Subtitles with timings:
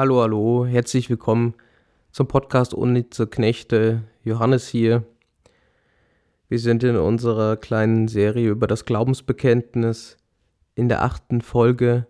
[0.00, 1.52] Hallo, hallo, herzlich willkommen
[2.10, 4.04] zum Podcast Unnütze Knechte.
[4.24, 5.04] Johannes hier.
[6.48, 10.16] Wir sind in unserer kleinen Serie über das Glaubensbekenntnis
[10.74, 12.06] in der achten Folge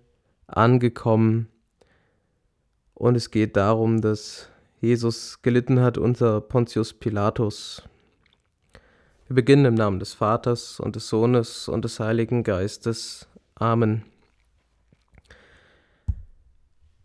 [0.47, 1.49] angekommen.
[2.95, 4.49] Und es geht darum, dass
[4.81, 7.83] Jesus gelitten hat unter Pontius Pilatus.
[9.27, 13.27] Wir beginnen im Namen des Vaters und des Sohnes und des Heiligen Geistes.
[13.57, 14.05] Amen.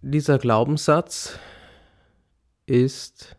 [0.07, 1.39] Dieser Glaubenssatz
[2.67, 3.35] ist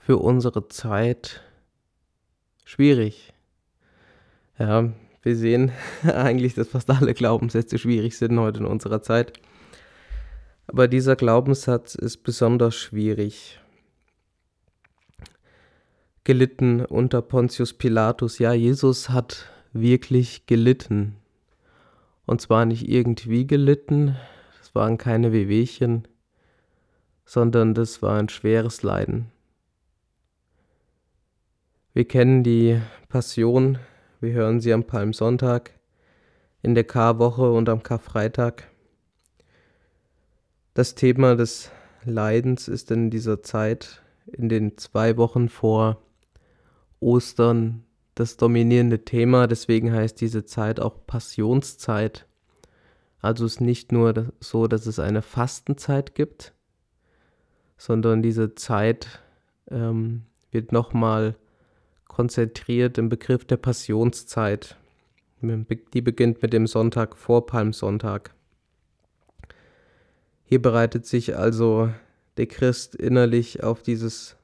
[0.00, 1.42] für unsere Zeit
[2.64, 3.32] schwierig.
[4.58, 5.70] Ja, wir sehen
[6.02, 9.34] eigentlich, dass fast alle Glaubenssätze schwierig sind heute in unserer Zeit.
[10.66, 13.60] Aber dieser Glaubenssatz ist besonders schwierig.
[16.24, 18.40] Gelitten unter Pontius Pilatus.
[18.40, 21.14] Ja, Jesus hat wirklich gelitten.
[22.26, 24.16] Und zwar nicht irgendwie gelitten,
[24.74, 26.06] waren keine Wehwehchen,
[27.24, 29.30] sondern das war ein schweres Leiden.
[31.92, 33.78] Wir kennen die Passion,
[34.20, 35.70] wir hören sie am Palmsonntag,
[36.62, 38.68] in der Karwoche und am Karfreitag.
[40.74, 41.70] Das Thema des
[42.04, 46.02] Leidens ist in dieser Zeit, in den zwei Wochen vor
[46.98, 47.84] Ostern,
[48.14, 49.46] das dominierende Thema.
[49.46, 52.26] Deswegen heißt diese Zeit auch Passionszeit.
[53.24, 56.52] Also ist nicht nur so, dass es eine Fastenzeit gibt,
[57.78, 59.22] sondern diese Zeit
[59.70, 61.34] ähm, wird nochmal
[62.06, 64.76] konzentriert im Begriff der Passionszeit.
[65.40, 68.34] Die beginnt mit dem Sonntag vor Palmsonntag.
[70.44, 71.88] Hier bereitet sich also
[72.36, 74.36] der Christ innerlich auf dieses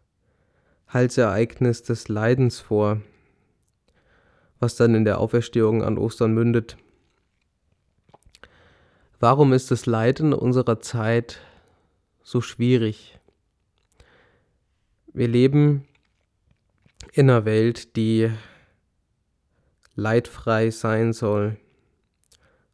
[0.91, 3.03] Heilsereignis des Leidens vor,
[4.58, 6.78] was dann in der Auferstehung an Ostern mündet.
[9.22, 11.40] Warum ist das Leiden unserer Zeit
[12.22, 13.18] so schwierig?
[15.12, 15.86] Wir leben
[17.12, 18.30] in einer Welt, die
[19.95, 21.58] leidfrei sein soll.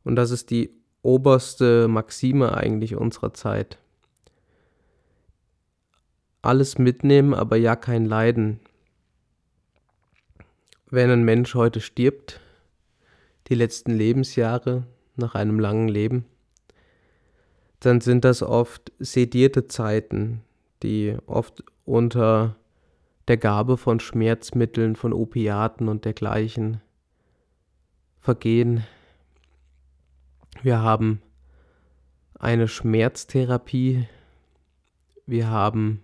[0.04, 0.70] Und das ist die
[1.02, 3.78] oberste Maxime eigentlich unserer Zeit.
[6.42, 8.60] Alles mitnehmen, aber ja kein Leiden.
[10.90, 12.38] Wenn ein Mensch heute stirbt,
[13.48, 16.24] die letzten Lebensjahre nach einem langen Leben,
[17.86, 20.42] dann sind das oft sedierte Zeiten,
[20.82, 22.56] die oft unter
[23.28, 26.80] der Gabe von Schmerzmitteln, von Opiaten und dergleichen
[28.18, 28.84] vergehen.
[30.62, 31.22] Wir haben
[32.34, 34.08] eine Schmerztherapie,
[35.26, 36.02] wir haben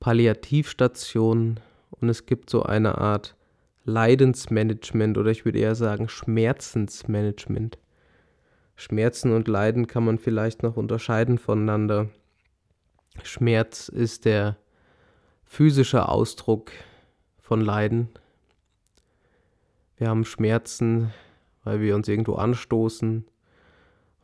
[0.00, 3.36] Palliativstationen und es gibt so eine Art
[3.84, 7.78] Leidensmanagement oder ich würde eher sagen Schmerzensmanagement.
[8.80, 12.08] Schmerzen und Leiden kann man vielleicht noch unterscheiden voneinander.
[13.22, 14.56] Schmerz ist der
[15.44, 16.72] physische Ausdruck
[17.42, 18.08] von Leiden.
[19.98, 21.12] Wir haben Schmerzen,
[21.62, 23.26] weil wir uns irgendwo anstoßen,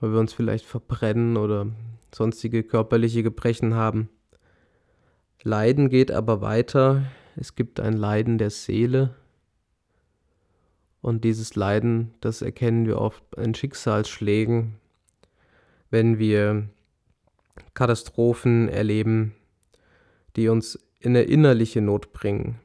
[0.01, 1.67] weil wir uns vielleicht verbrennen oder
[2.15, 4.09] sonstige körperliche Gebrechen haben.
[5.43, 7.03] Leiden geht aber weiter.
[7.37, 9.15] Es gibt ein Leiden der Seele.
[11.07, 14.75] Und dieses Leiden, das erkennen wir oft in Schicksalsschlägen,
[15.89, 16.69] wenn wir
[17.75, 19.33] Katastrophen erleben,
[20.35, 22.59] die uns in eine innerliche Not bringen.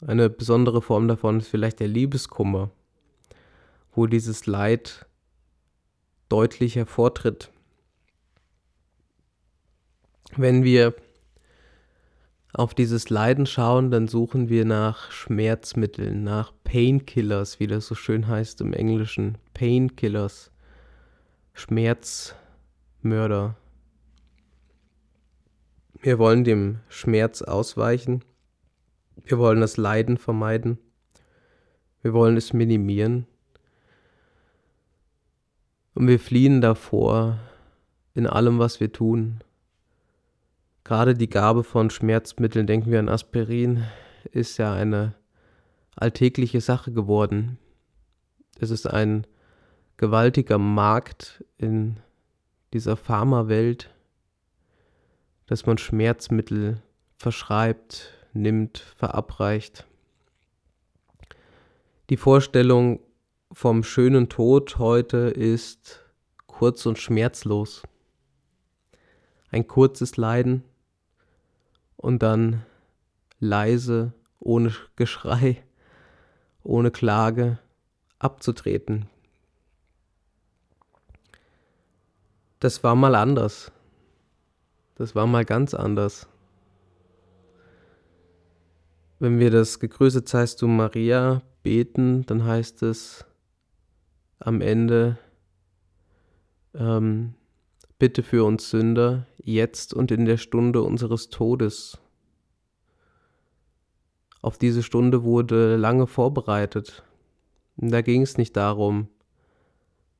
[0.00, 2.70] Eine besondere Form davon ist vielleicht der Liebeskummer,
[3.94, 5.04] wo dieses Leid
[6.30, 7.50] deutlich hervortritt.
[10.34, 10.94] Wenn wir
[12.52, 18.28] auf dieses Leiden schauen, dann suchen wir nach Schmerzmitteln, nach Painkillers, wie das so schön
[18.28, 19.38] heißt im Englischen.
[19.54, 20.50] Painkillers,
[21.54, 23.56] Schmerzmörder.
[26.00, 28.24] Wir wollen dem Schmerz ausweichen.
[29.24, 30.78] Wir wollen das Leiden vermeiden.
[32.02, 33.26] Wir wollen es minimieren.
[35.94, 37.38] Und wir fliehen davor
[38.14, 39.42] in allem, was wir tun.
[40.92, 43.84] Gerade die Gabe von Schmerzmitteln, denken wir an Aspirin,
[44.30, 45.14] ist ja eine
[45.96, 47.56] alltägliche Sache geworden.
[48.60, 49.26] Es ist ein
[49.96, 51.96] gewaltiger Markt in
[52.74, 53.88] dieser Pharmawelt
[55.46, 56.82] dass man Schmerzmittel
[57.16, 59.86] verschreibt, nimmt, verabreicht.
[62.10, 63.00] Die Vorstellung
[63.50, 66.04] vom schönen Tod heute ist
[66.46, 67.82] kurz und schmerzlos.
[69.50, 70.64] Ein kurzes Leiden
[72.02, 72.62] und dann
[73.38, 75.62] leise, ohne Geschrei,
[76.62, 77.58] ohne Klage
[78.18, 79.08] abzutreten.
[82.60, 83.72] Das war mal anders.
[84.96, 86.28] Das war mal ganz anders.
[89.18, 93.24] Wenn wir das Gegrüßet seist du Maria beten, dann heißt es
[94.40, 95.18] am Ende,
[96.74, 97.34] ähm,
[98.02, 102.00] bitte für uns Sünder, jetzt und in der Stunde unseres Todes.
[104.40, 107.04] Auf diese Stunde wurde lange vorbereitet.
[107.76, 109.06] Da ging es nicht darum,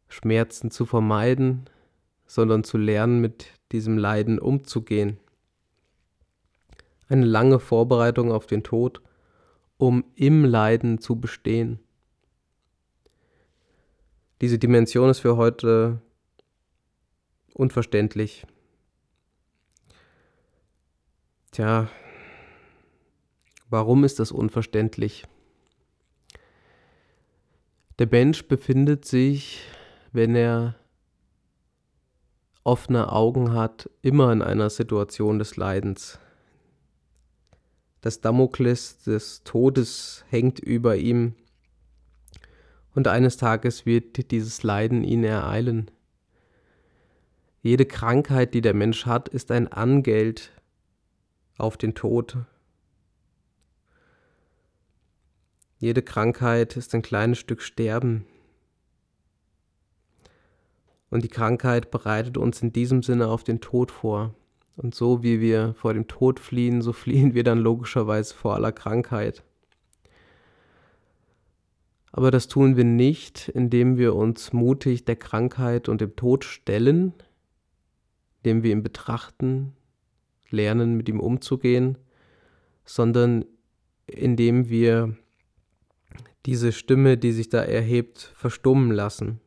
[0.06, 1.64] Schmerzen zu vermeiden,
[2.24, 5.18] sondern zu lernen, mit diesem Leiden umzugehen.
[7.08, 9.02] Eine lange Vorbereitung auf den Tod,
[9.76, 11.80] um im Leiden zu bestehen.
[14.40, 16.00] Diese Dimension ist für heute
[17.54, 18.46] unverständlich.
[21.50, 21.88] Tja,
[23.68, 25.24] warum ist das unverständlich?
[27.98, 29.60] Der Mensch befindet sich,
[30.12, 30.76] wenn er
[32.64, 36.18] offene Augen hat, immer in einer Situation des Leidens.
[38.00, 41.34] Das Damokles des Todes hängt über ihm
[42.94, 45.90] und eines Tages wird dieses Leiden ihn ereilen.
[47.62, 50.50] Jede Krankheit, die der Mensch hat, ist ein Angeld
[51.58, 52.38] auf den Tod.
[55.78, 58.26] Jede Krankheit ist ein kleines Stück Sterben.
[61.08, 64.34] Und die Krankheit bereitet uns in diesem Sinne auf den Tod vor.
[64.76, 68.72] Und so wie wir vor dem Tod fliehen, so fliehen wir dann logischerweise vor aller
[68.72, 69.44] Krankheit.
[72.10, 77.14] Aber das tun wir nicht, indem wir uns mutig der Krankheit und dem Tod stellen,
[78.42, 79.72] indem wir ihn betrachten,
[80.50, 81.96] lernen, mit ihm umzugehen,
[82.84, 83.44] sondern
[84.06, 85.16] indem wir
[86.44, 89.40] diese Stimme, die sich da erhebt, verstummen lassen.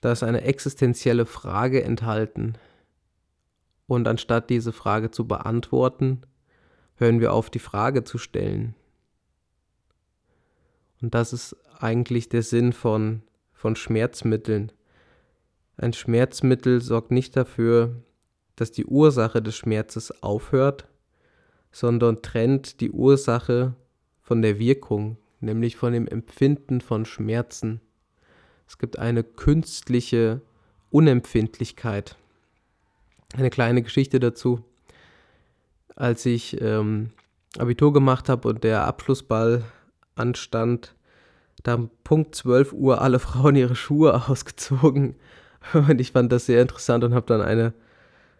[0.00, 2.54] Da ist eine existenzielle Frage enthalten.
[3.86, 6.22] Und anstatt diese Frage zu beantworten,
[6.94, 8.74] hören wir auf, die Frage zu stellen.
[11.00, 13.22] Und das ist eigentlich der Sinn von,
[13.52, 14.70] von Schmerzmitteln.
[15.82, 17.96] Ein Schmerzmittel sorgt nicht dafür,
[18.54, 20.86] dass die Ursache des Schmerzes aufhört,
[21.72, 23.74] sondern trennt die Ursache
[24.20, 27.80] von der Wirkung, nämlich von dem Empfinden von Schmerzen.
[28.68, 30.40] Es gibt eine künstliche
[30.90, 32.14] Unempfindlichkeit.
[33.34, 34.64] Eine kleine Geschichte dazu.
[35.96, 37.10] Als ich ähm,
[37.58, 39.64] Abitur gemacht habe und der Abschlussball
[40.14, 40.94] anstand,
[41.64, 45.16] da haben Punkt 12 Uhr alle Frauen ihre Schuhe ausgezogen.
[45.72, 47.72] Und ich fand das sehr interessant und habe dann eine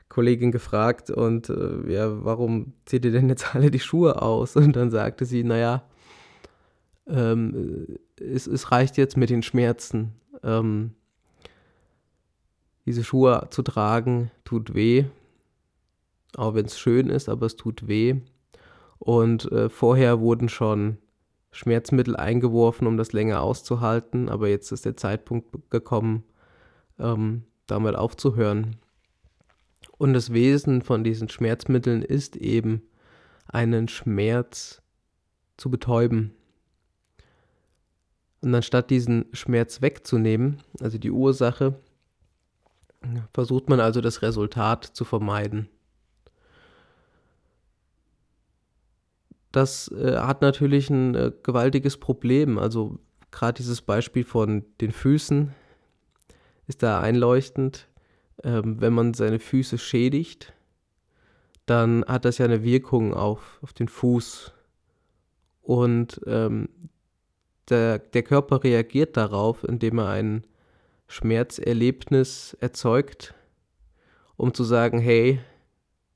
[0.09, 4.57] Kollegin gefragt und äh, ja, warum zieht ihr denn jetzt alle die Schuhe aus?
[4.57, 5.85] Und dann sagte sie, naja,
[7.07, 10.13] ähm, es, es reicht jetzt mit den Schmerzen.
[10.43, 10.93] Ähm,
[12.85, 15.05] diese Schuhe zu tragen tut weh,
[16.37, 18.17] auch wenn es schön ist, aber es tut weh.
[18.99, 20.99] Und äh, vorher wurden schon
[21.53, 26.25] Schmerzmittel eingeworfen, um das länger auszuhalten, aber jetzt ist der Zeitpunkt gekommen,
[26.99, 28.77] ähm, damit aufzuhören.
[29.99, 32.83] Und das Wesen von diesen Schmerzmitteln ist eben,
[33.49, 34.83] einen Schmerz
[35.56, 36.33] zu betäuben.
[38.41, 41.79] Und anstatt diesen Schmerz wegzunehmen, also die Ursache,
[43.33, 45.69] versucht man also das Resultat zu vermeiden.
[49.52, 52.59] das äh, hat natürlich ein äh, gewaltiges Problem.
[52.59, 52.99] Also
[53.31, 55.55] gerade dieses Beispiel von den Füßen
[56.66, 57.88] ist da einleuchtend.
[58.45, 60.52] Ähm, wenn man seine Füße schädigt,
[61.66, 64.52] dann hat das ja eine Wirkung auf, auf den Fuß.
[65.62, 66.69] Und ähm,
[67.69, 70.45] der, der Körper reagiert darauf, indem er ein
[71.07, 73.35] Schmerzerlebnis erzeugt,
[74.37, 75.40] um zu sagen, hey,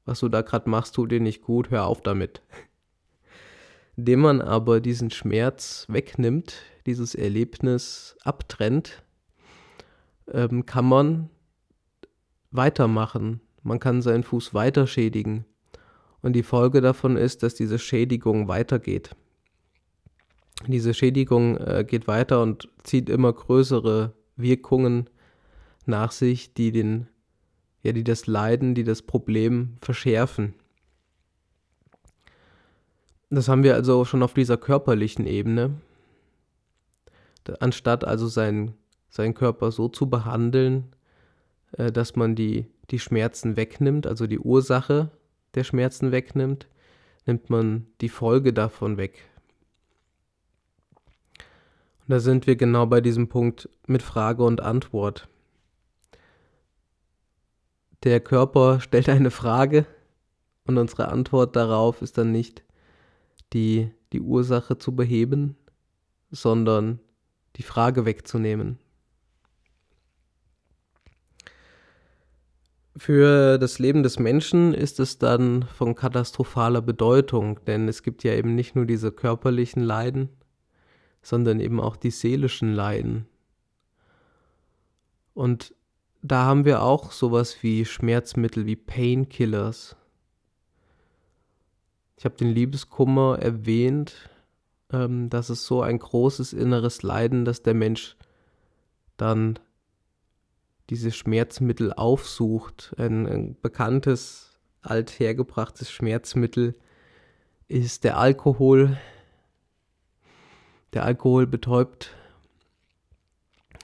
[0.04, 2.42] was du da gerade machst, tut dir nicht gut, hör auf damit.
[3.96, 9.02] Indem man aber diesen Schmerz wegnimmt, dieses Erlebnis abtrennt,
[10.32, 11.30] ähm, kann man
[12.50, 13.40] weitermachen.
[13.62, 15.44] Man kann seinen Fuß weiter schädigen.
[16.22, 19.14] Und die Folge davon ist, dass diese Schädigung weitergeht.
[20.66, 25.08] Diese Schädigung äh, geht weiter und zieht immer größere Wirkungen
[25.84, 27.08] nach sich, die den,
[27.82, 30.54] ja, die das Leiden, die das Problem verschärfen.
[33.30, 35.74] Das haben wir also schon auf dieser körperlichen Ebene.
[37.60, 38.74] Anstatt also seinen,
[39.16, 40.94] seinen Körper so zu behandeln,
[41.72, 45.10] äh, dass man die, die Schmerzen wegnimmt, also die Ursache
[45.54, 46.68] der Schmerzen wegnimmt,
[47.24, 49.24] nimmt man die Folge davon weg.
[51.38, 55.28] Und da sind wir genau bei diesem Punkt mit Frage und Antwort.
[58.04, 59.86] Der Körper stellt eine Frage
[60.66, 62.62] und unsere Antwort darauf ist dann nicht
[63.52, 65.56] die, die Ursache zu beheben,
[66.30, 67.00] sondern
[67.56, 68.78] die Frage wegzunehmen.
[72.96, 78.32] Für das Leben des Menschen ist es dann von katastrophaler Bedeutung, denn es gibt ja
[78.32, 80.30] eben nicht nur diese körperlichen Leiden,
[81.20, 83.26] sondern eben auch die seelischen Leiden.
[85.34, 85.74] Und
[86.22, 89.94] da haben wir auch sowas wie Schmerzmittel, wie Painkillers.
[92.16, 94.30] Ich habe den Liebeskummer erwähnt,
[94.90, 98.16] ähm, das ist so ein großes inneres Leiden, dass der Mensch
[99.18, 99.58] dann
[100.90, 102.94] diese Schmerzmittel aufsucht.
[102.98, 106.74] Ein, ein bekanntes, althergebrachtes Schmerzmittel
[107.68, 108.96] ist der Alkohol.
[110.92, 112.14] Der Alkohol betäubt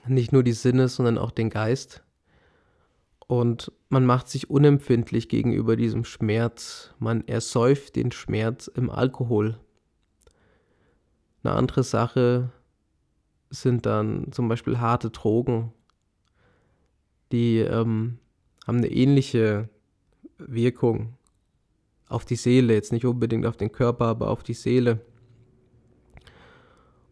[0.07, 2.03] nicht nur die Sinne, sondern auch den Geist.
[3.27, 6.93] Und man macht sich unempfindlich gegenüber diesem Schmerz.
[6.99, 9.59] Man ersäuft den Schmerz im Alkohol.
[11.43, 12.51] Eine andere Sache
[13.49, 15.73] sind dann zum Beispiel harte Drogen.
[17.33, 18.19] Die ähm,
[18.67, 19.67] haben eine ähnliche
[20.37, 21.15] Wirkung
[22.07, 25.01] auf die Seele, jetzt nicht unbedingt auf den Körper, aber auf die Seele.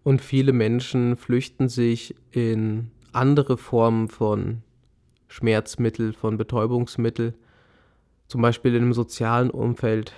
[0.03, 4.61] Und viele Menschen flüchten sich in andere Formen von
[5.27, 7.33] Schmerzmittel, von Betäubungsmittel,
[8.27, 10.13] zum Beispiel in einem sozialen Umfeld,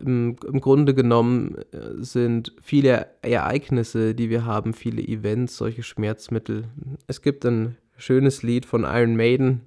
[0.00, 6.64] im, im Grunde genommen äh, sind viele Ereignisse, die wir haben, viele Events, solche Schmerzmittel.
[7.06, 9.62] Es gibt ein schönes Lied von Iron Maiden,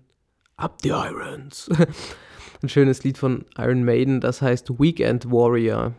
[0.57, 1.69] Up the Irons.
[2.61, 5.93] ein schönes Lied von Iron Maiden, das heißt Weekend Warrior.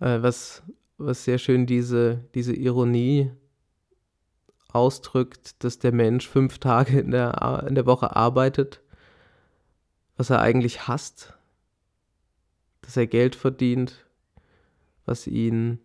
[0.00, 0.62] Äh, was,
[0.98, 3.30] was sehr schön diese, diese Ironie
[4.72, 8.80] ausdrückt, dass der Mensch fünf Tage in der, in der Woche arbeitet,
[10.16, 11.36] was er eigentlich hasst
[12.90, 14.04] dass er Geld verdient,
[15.06, 15.78] was ihn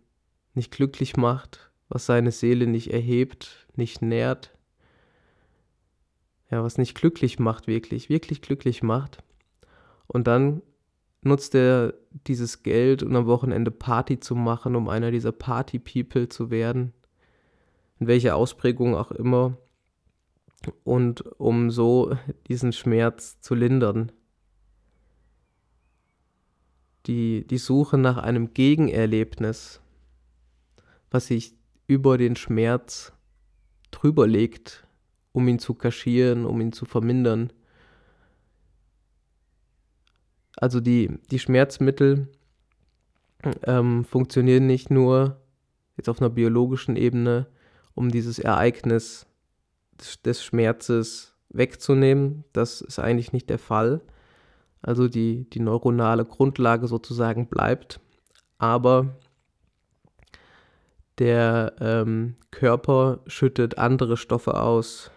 [0.54, 4.58] nicht glücklich macht, was seine Seele nicht erhebt, nicht nährt.
[6.50, 9.22] Ja, was nicht glücklich macht, wirklich, wirklich glücklich macht.
[10.08, 10.62] Und dann
[11.22, 11.94] nutzt er
[12.26, 16.92] dieses Geld, um am Wochenende Party zu machen, um einer dieser Party-People zu werden,
[18.00, 19.56] in welcher Ausprägung auch immer,
[20.82, 22.16] und um so
[22.48, 24.10] diesen Schmerz zu lindern
[27.06, 29.80] die, die Suche nach einem Gegenerlebnis,
[31.10, 31.54] was sich
[31.86, 33.12] über den Schmerz
[33.90, 34.86] drüber legt,
[35.32, 37.52] um ihn zu kaschieren, um ihn zu vermindern.
[40.56, 42.28] Also die, die Schmerzmittel
[43.64, 45.40] ähm, funktionieren nicht nur
[45.96, 47.46] jetzt auf einer biologischen Ebene,
[47.94, 49.26] um dieses Ereignis
[50.00, 52.44] des, des Schmerzes wegzunehmen.
[52.52, 54.00] Das ist eigentlich nicht der Fall,
[54.82, 58.00] also die, die neuronale Grundlage sozusagen bleibt,
[58.58, 59.16] aber
[61.18, 65.10] der ähm, Körper schüttet andere Stoffe aus,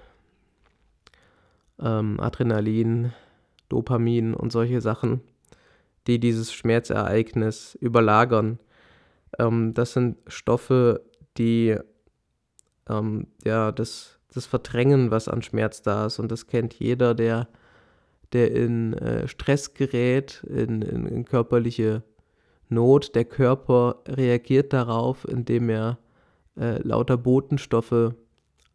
[1.80, 3.14] ähm, Adrenalin,
[3.68, 5.22] Dopamin und solche Sachen,
[6.08, 8.60] die dieses Schmerzereignis überlagern.
[9.38, 11.02] Ähm, das sind Stoffe,
[11.38, 11.78] die
[12.90, 16.20] ähm, ja, das, das verdrängen, was an Schmerz da ist.
[16.20, 17.48] Und das kennt jeder, der
[18.34, 22.04] der in äh, Stress gerät, in, in, in, körperliche
[22.68, 23.16] Not.
[23.16, 25.98] Der Körper reagiert darauf, indem er
[26.58, 28.14] äh, lauter Botenstoffe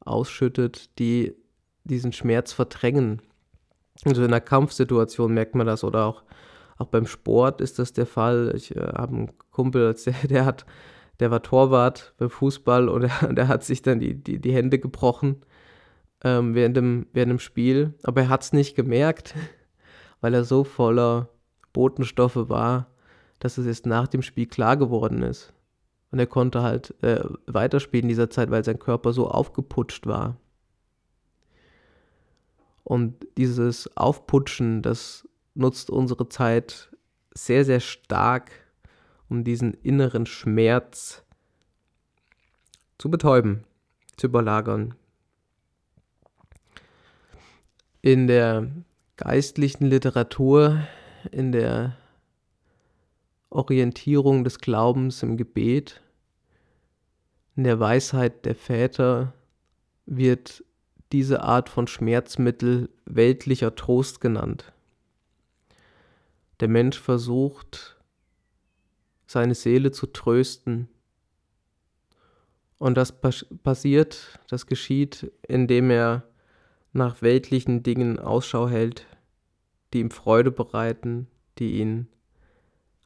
[0.00, 1.34] ausschüttet, die
[1.84, 3.22] diesen Schmerz verdrängen.
[4.04, 6.24] Also in einer Kampfsituation merkt man das oder auch,
[6.76, 8.52] auch beim Sport ist das der Fall.
[8.56, 10.66] Ich äh, habe einen Kumpel, der, der hat,
[11.20, 14.80] der war Torwart beim Fußball und der, der hat sich dann die, die, die Hände
[14.80, 15.44] gebrochen
[16.24, 19.34] ähm, während, dem, während dem Spiel, aber er hat es nicht gemerkt,
[20.20, 21.28] weil er so voller
[21.72, 22.88] Botenstoffe war,
[23.38, 25.52] dass es erst nach dem Spiel klar geworden ist.
[26.10, 30.36] Und er konnte halt äh, weiterspielen in dieser Zeit, weil sein Körper so aufgeputscht war.
[32.84, 36.90] Und dieses Aufputschen, das nutzt unsere Zeit
[37.34, 38.50] sehr, sehr stark,
[39.28, 41.24] um diesen inneren Schmerz
[42.98, 43.64] zu betäuben,
[44.16, 44.94] zu überlagern.
[48.04, 48.70] In der
[49.16, 50.86] geistlichen Literatur,
[51.32, 51.96] in der
[53.48, 56.02] Orientierung des Glaubens im Gebet,
[57.56, 59.32] in der Weisheit der Väter
[60.04, 60.62] wird
[61.12, 64.70] diese Art von Schmerzmittel weltlicher Trost genannt.
[66.60, 67.96] Der Mensch versucht,
[69.26, 70.88] seine Seele zu trösten.
[72.76, 76.28] Und das passiert, das geschieht, indem er
[76.94, 79.06] nach weltlichen Dingen Ausschau hält,
[79.92, 81.26] die ihm Freude bereiten,
[81.58, 82.08] die ihn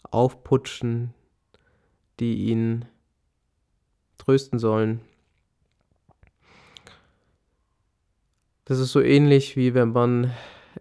[0.02, 1.14] aufputschen,
[2.20, 2.84] die ihn
[4.18, 5.00] trösten sollen.
[8.64, 10.32] Das ist so ähnlich wie wenn man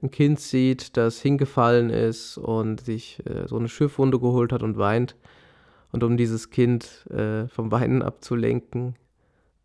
[0.01, 4.77] ein Kind sieht, das hingefallen ist und sich äh, so eine Schiffwunde geholt hat und
[4.77, 5.15] weint.
[5.91, 8.95] Und um dieses Kind äh, vom Weinen abzulenken,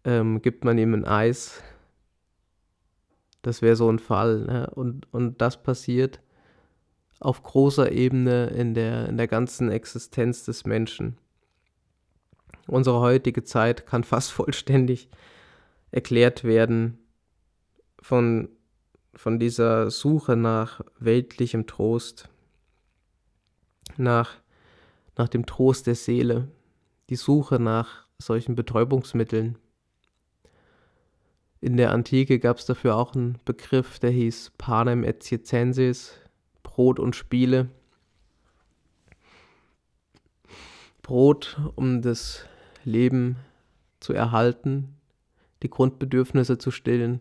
[0.04, 1.62] ähm, gibt man ihm ein Eis.
[3.42, 4.40] Das wäre so ein Fall.
[4.40, 4.70] Ne?
[4.74, 6.20] Und, und das passiert
[7.20, 11.18] auf großer Ebene in der, in der ganzen Existenz des Menschen.
[12.66, 15.08] Unsere heutige Zeit kann fast vollständig
[15.90, 16.98] erklärt werden
[18.00, 18.48] von
[19.14, 22.28] von dieser Suche nach weltlichem Trost,
[23.96, 24.36] nach,
[25.16, 26.48] nach dem Trost der Seele,
[27.10, 29.58] die Suche nach solchen Betäubungsmitteln.
[31.62, 36.12] In der Antike gab es dafür auch einen Begriff, der hieß Panem et Circenses,
[36.64, 37.68] Brot und Spiele.
[41.02, 42.46] Brot, um das
[42.82, 43.36] Leben
[44.00, 44.96] zu erhalten,
[45.62, 47.20] die Grundbedürfnisse zu stillen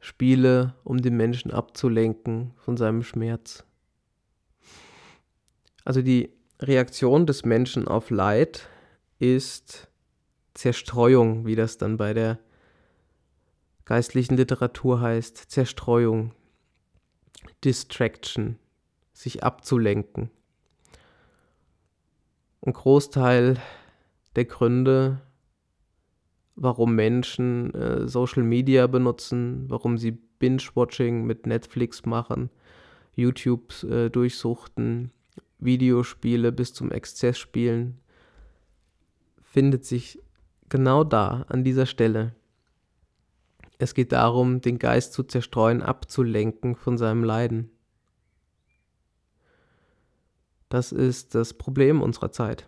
[0.00, 3.64] Spiele, um den Menschen abzulenken von seinem Schmerz.
[5.84, 8.68] Also die Reaktion des Menschen auf Leid
[9.20, 9.88] ist
[10.54, 12.40] Zerstreuung, wie das dann bei der
[13.90, 16.32] geistlichen Literatur heißt, Zerstreuung,
[17.64, 18.56] Distraction,
[19.12, 20.30] sich abzulenken.
[22.62, 23.58] Ein Großteil
[24.36, 25.20] der Gründe
[26.60, 32.50] warum Menschen äh, Social Media benutzen, warum sie Binge-Watching mit Netflix machen,
[33.16, 35.10] YouTube äh, durchsuchten,
[35.58, 37.98] Videospiele bis zum Exzess spielen,
[39.42, 40.22] findet sich
[40.68, 42.34] genau da, an dieser Stelle.
[43.80, 47.70] Es geht darum, den Geist zu zerstreuen, abzulenken von seinem Leiden.
[50.68, 52.66] Das ist das Problem unserer Zeit.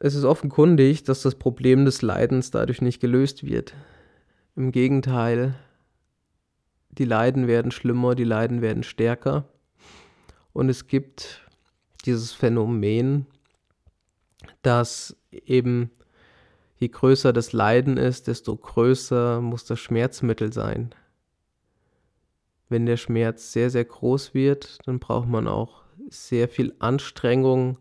[0.00, 3.76] Es ist offenkundig, dass das Problem des Leidens dadurch nicht gelöst wird.
[4.56, 5.54] Im Gegenteil,
[6.90, 9.48] die Leiden werden schlimmer, die Leiden werden stärker.
[10.52, 11.48] Und es gibt
[12.04, 13.26] dieses Phänomen,
[14.62, 15.92] dass eben
[16.76, 20.94] je größer das Leiden ist, desto größer muss das Schmerzmittel sein.
[22.68, 27.78] Wenn der Schmerz sehr, sehr groß wird, dann braucht man auch sehr viel Anstrengung,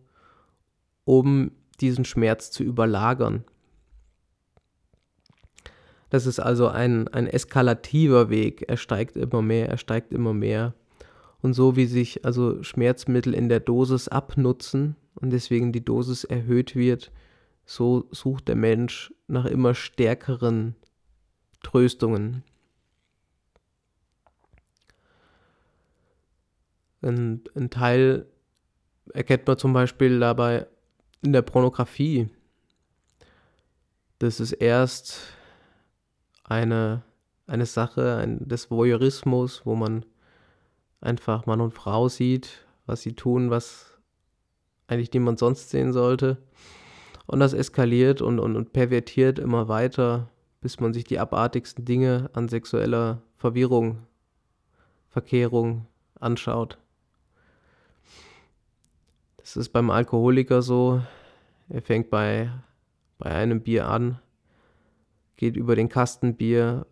[1.05, 1.51] um
[1.81, 3.43] diesen Schmerz zu überlagern.
[6.09, 8.65] Das ist also ein, ein eskalativer Weg.
[8.67, 10.75] Er steigt immer mehr, er steigt immer mehr.
[11.41, 16.75] Und so wie sich also Schmerzmittel in der Dosis abnutzen und deswegen die Dosis erhöht
[16.75, 17.11] wird,
[17.65, 20.75] so sucht der Mensch nach immer stärkeren
[21.61, 22.43] Tröstungen.
[27.01, 28.27] Ein, ein Teil
[29.13, 30.67] erkennt man zum Beispiel dabei
[31.21, 32.29] in der Pornografie.
[34.19, 35.19] Das ist erst
[36.43, 37.03] eine,
[37.47, 40.05] eine Sache ein, des Voyeurismus, wo man
[41.01, 43.97] einfach Mann und Frau sieht, was sie tun, was
[44.87, 46.37] eigentlich niemand sonst sehen sollte.
[47.25, 50.29] Und das eskaliert und, und, und pervertiert immer weiter,
[50.61, 53.99] bis man sich die abartigsten Dinge an sexueller Verwirrung,
[55.09, 55.87] Verkehrung
[56.19, 56.77] anschaut.
[59.37, 61.01] Das ist beim Alkoholiker so.
[61.69, 62.49] Er fängt bei,
[63.17, 64.19] bei einem Bier an,
[65.35, 66.85] geht über den Kasten Bier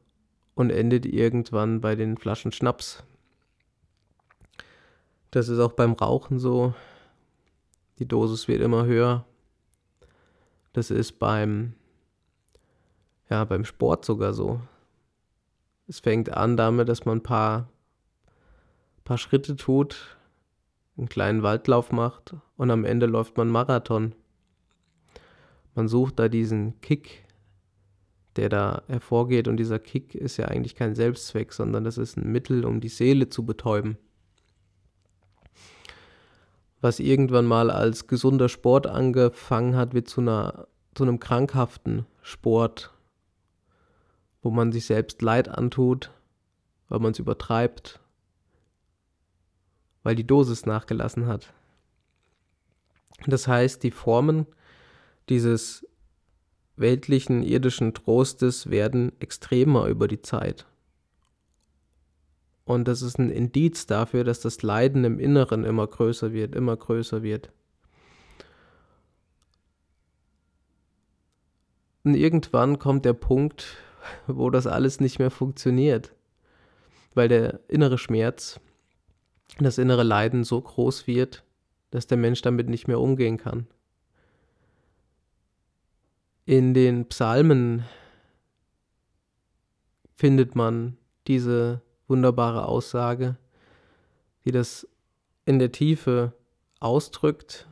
[0.56, 3.04] und endet irgendwann bei den Flaschen Schnaps.
[5.32, 6.74] Das ist auch beim Rauchen so.
[8.00, 9.26] Die Dosis wird immer höher.
[10.74, 11.74] Das ist beim,
[13.30, 14.62] ja, beim Sport sogar so.
[15.88, 17.70] Es fängt an damit, dass man ein paar,
[19.04, 20.18] paar Schritte tut,
[20.98, 24.16] einen kleinen Waldlauf macht und am Ende läuft man Marathon.
[25.76, 27.26] Man sucht da diesen Kick,
[28.38, 32.32] der da hervorgeht und dieser Kick ist ja eigentlich kein Selbstzweck, sondern das ist ein
[32.32, 33.98] Mittel, um die Seele zu betäuben.
[36.82, 42.92] Was irgendwann mal als gesunder Sport angefangen hat, wird zu, einer, zu einem krankhaften Sport,
[44.42, 46.12] wo man sich selbst Leid antut,
[46.90, 48.00] weil man es übertreibt,
[50.02, 51.54] weil die Dosis nachgelassen hat.
[53.28, 54.48] Das heißt, die Formen
[55.30, 55.88] dieses
[56.76, 60.66] weltlichen, irdischen Trostes werden extremer über die Zeit.
[62.72, 66.78] Und das ist ein Indiz dafür, dass das Leiden im Inneren immer größer wird, immer
[66.78, 67.52] größer wird.
[72.06, 73.76] Und irgendwann kommt der Punkt,
[74.26, 76.16] wo das alles nicht mehr funktioniert,
[77.14, 78.62] weil der innere Schmerz,
[79.60, 81.44] das innere Leiden so groß wird,
[81.90, 83.68] dass der Mensch damit nicht mehr umgehen kann.
[86.46, 87.84] In den Psalmen
[90.16, 90.96] findet man
[91.28, 91.82] diese
[92.12, 93.38] wunderbare Aussage,
[94.44, 94.86] die das
[95.46, 96.34] in der Tiefe
[96.82, 97.68] ausdrückt.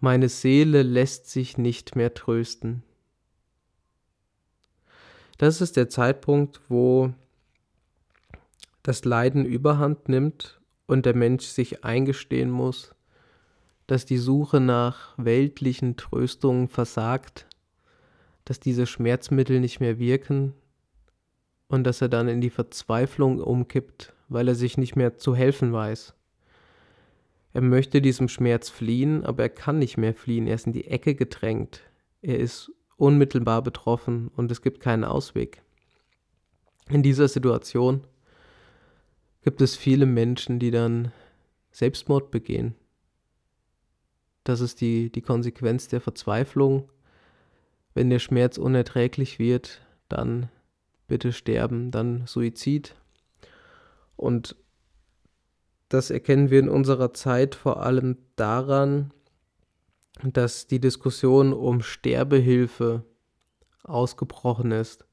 [0.00, 2.82] Meine Seele lässt sich nicht mehr trösten.
[5.36, 7.12] Das ist der Zeitpunkt, wo
[8.82, 12.94] das Leiden überhand nimmt und der Mensch sich eingestehen muss,
[13.86, 17.46] dass die Suche nach weltlichen Tröstungen versagt,
[18.46, 20.54] dass diese Schmerzmittel nicht mehr wirken
[21.70, 25.72] und dass er dann in die Verzweiflung umkippt, weil er sich nicht mehr zu helfen
[25.72, 26.14] weiß.
[27.52, 30.88] Er möchte diesem Schmerz fliehen, aber er kann nicht mehr fliehen, er ist in die
[30.88, 31.82] Ecke gedrängt,
[32.22, 35.62] er ist unmittelbar betroffen und es gibt keinen Ausweg.
[36.88, 38.04] In dieser Situation
[39.42, 41.12] gibt es viele Menschen, die dann
[41.70, 42.74] Selbstmord begehen.
[44.42, 46.90] Das ist die, die Konsequenz der Verzweiflung.
[47.94, 50.48] Wenn der Schmerz unerträglich wird, dann
[51.10, 52.94] bitte sterben, dann Suizid.
[54.16, 54.56] Und
[55.88, 59.12] das erkennen wir in unserer Zeit vor allem daran,
[60.22, 63.04] dass die Diskussion um Sterbehilfe
[63.82, 65.04] ausgebrochen ist.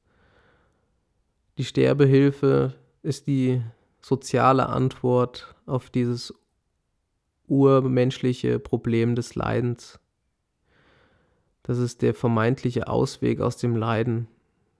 [1.58, 3.60] Die Sterbehilfe ist die
[4.00, 6.32] soziale Antwort auf dieses
[7.48, 9.98] urmenschliche Problem des Leidens.
[11.64, 14.28] Das ist der vermeintliche Ausweg aus dem Leiden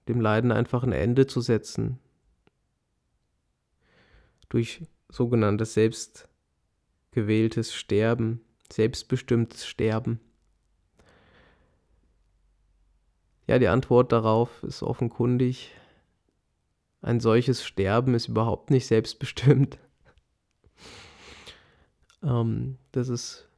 [0.08, 1.98] dem Leiden einfach ein Ende zu setzen.
[4.48, 8.40] Durch sogenanntes selbstgewähltes Sterben,
[8.72, 10.20] selbstbestimmtes Sterben.
[13.46, 15.72] Ja, die Antwort darauf ist offenkundig.
[17.00, 19.78] Ein solches Sterben ist überhaupt nicht selbstbestimmt.
[22.22, 23.48] ähm, das ist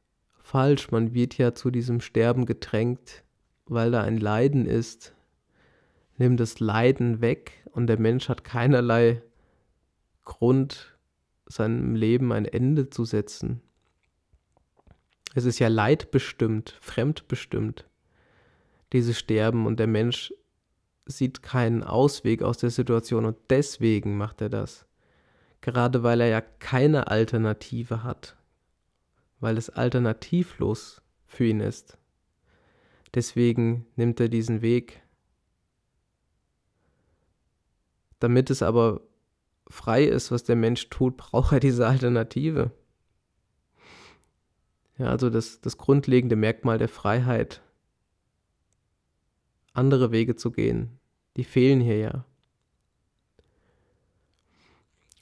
[0.41, 0.91] falsch.
[0.91, 3.23] Man wird ja zu diesem Sterben gedrängt,
[3.65, 5.13] weil da ein Leiden ist,
[6.21, 9.23] nimm das Leiden weg und der Mensch hat keinerlei
[10.23, 10.95] Grund,
[11.47, 13.59] seinem Leben ein Ende zu setzen.
[15.33, 17.89] Es ist ja leidbestimmt, fremdbestimmt,
[18.93, 20.31] dieses Sterben und der Mensch
[21.07, 24.85] sieht keinen Ausweg aus der Situation und deswegen macht er das.
[25.59, 28.37] Gerade weil er ja keine Alternative hat,
[29.39, 31.97] weil es alternativlos für ihn ist.
[33.15, 35.01] Deswegen nimmt er diesen Weg.
[38.21, 39.01] Damit es aber
[39.67, 42.71] frei ist, was der Mensch tut, braucht er diese Alternative.
[44.97, 47.61] Ja, also das, das grundlegende Merkmal der Freiheit,
[49.73, 50.99] andere Wege zu gehen,
[51.35, 52.25] die fehlen hier ja.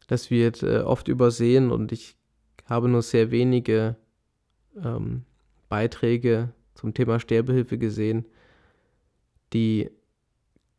[0.07, 2.17] Das wird äh, oft übersehen und ich
[2.65, 3.95] habe nur sehr wenige
[4.75, 5.23] ähm,
[5.69, 8.25] Beiträge zum Thema Sterbehilfe gesehen,
[9.53, 9.89] die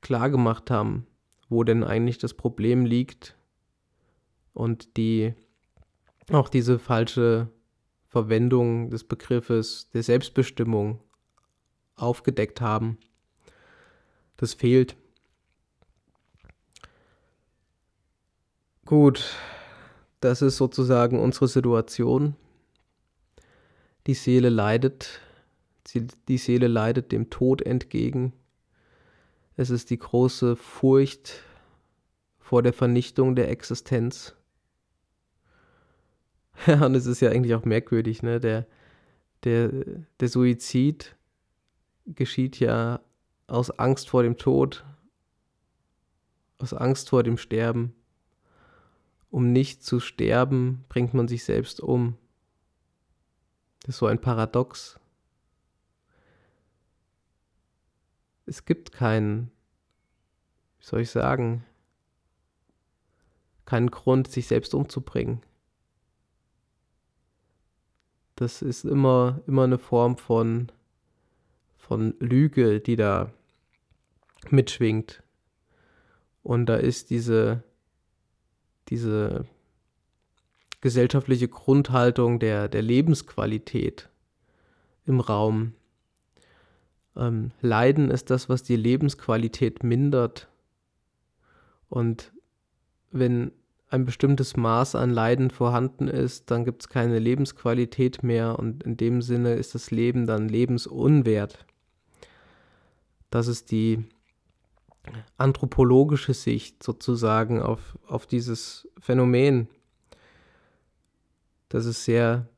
[0.03, 1.07] klargemacht haben,
[1.51, 3.37] wo denn eigentlich das Problem liegt
[4.55, 5.35] und die
[6.31, 7.49] auch diese falsche
[8.09, 11.01] Verwendung des Begriffes der Selbstbestimmung
[11.97, 12.99] aufgedeckt haben.
[14.37, 14.97] Das fehlt.
[18.87, 19.37] Gut,
[20.21, 22.37] das ist sozusagen unsere Situation.
[24.07, 25.21] Die Seele leidet,
[26.29, 28.33] die Seele leidet dem Tod entgegen.
[29.61, 31.43] Es ist die große Furcht
[32.39, 34.35] vor der Vernichtung der Existenz.
[36.67, 38.41] Ja, und es ist ja eigentlich auch merkwürdig, ne?
[38.41, 38.67] Der,
[39.45, 39.71] der,
[40.19, 41.17] der Suizid
[42.07, 43.01] geschieht ja
[43.47, 44.85] aus Angst vor dem Tod,
[46.59, 47.95] aus Angst vor dem Sterben.
[49.31, 52.19] Um nicht zu sterben, bringt man sich selbst um.
[53.81, 55.00] Das ist so ein Paradox.
[58.51, 59.53] Es gibt keinen,
[60.81, 61.65] wie soll ich sagen,
[63.65, 65.41] keinen Grund, sich selbst umzubringen.
[68.35, 70.73] Das ist immer, immer eine Form von,
[71.77, 73.33] von Lüge, die da
[74.49, 75.23] mitschwingt.
[76.43, 77.63] Und da ist diese,
[78.89, 79.47] diese
[80.81, 84.09] gesellschaftliche Grundhaltung der, der Lebensqualität
[85.07, 85.75] im Raum,
[87.17, 90.49] ähm, Leiden ist das, was die Lebensqualität mindert.
[91.89, 92.33] Und
[93.11, 93.53] wenn
[93.89, 98.97] ein bestimmtes Maß an Leiden vorhanden ist, dann gibt es keine Lebensqualität mehr und in
[98.97, 101.67] dem Sinne ist das Leben dann lebensunwert.
[103.31, 104.05] Das ist die
[105.37, 109.69] anthropologische Sicht sozusagen auf, auf dieses Phänomen.
[111.69, 112.49] Das ist sehr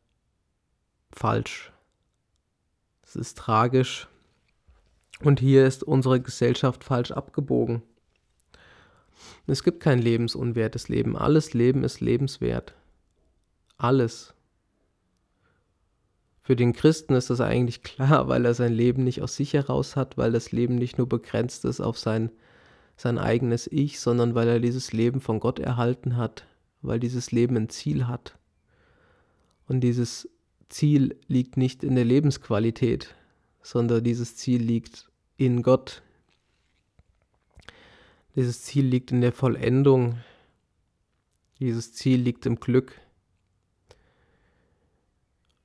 [1.12, 1.73] falsch.
[3.03, 4.09] Das ist tragisch.
[5.23, 7.83] Und hier ist unsere Gesellschaft falsch abgebogen.
[9.47, 11.17] Es gibt kein lebensunwertes Leben.
[11.17, 12.75] Alles Leben ist lebenswert.
[13.77, 14.35] Alles.
[16.43, 19.95] Für den Christen ist das eigentlich klar, weil er sein Leben nicht aus sich heraus
[19.95, 22.31] hat, weil das Leben nicht nur begrenzt ist auf sein,
[22.97, 26.47] sein eigenes Ich, sondern weil er dieses Leben von Gott erhalten hat,
[26.83, 28.39] weil dieses Leben ein Ziel hat.
[29.69, 30.29] Und dieses
[30.69, 33.15] Ziel liegt nicht in der Lebensqualität,
[33.63, 35.12] sondern dieses Ziel liegt
[35.46, 36.02] in Gott.
[38.35, 40.18] Dieses Ziel liegt in der Vollendung.
[41.59, 43.00] Dieses Ziel liegt im Glück.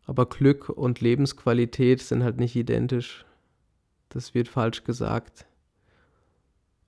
[0.05, 3.25] Aber Glück und Lebensqualität sind halt nicht identisch.
[4.09, 5.45] Das wird falsch gesagt.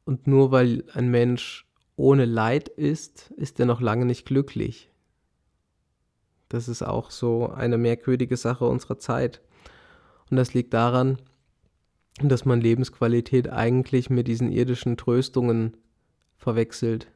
[0.06, 4.90] Und nur weil ein Mensch ohne Leid ist, ist er noch lange nicht glücklich.
[6.48, 9.42] Das ist auch so eine merkwürdige Sache unserer Zeit.
[10.32, 11.18] Und das liegt daran,
[12.28, 15.78] dass man Lebensqualität eigentlich mit diesen irdischen Tröstungen
[16.36, 17.08] verwechselt.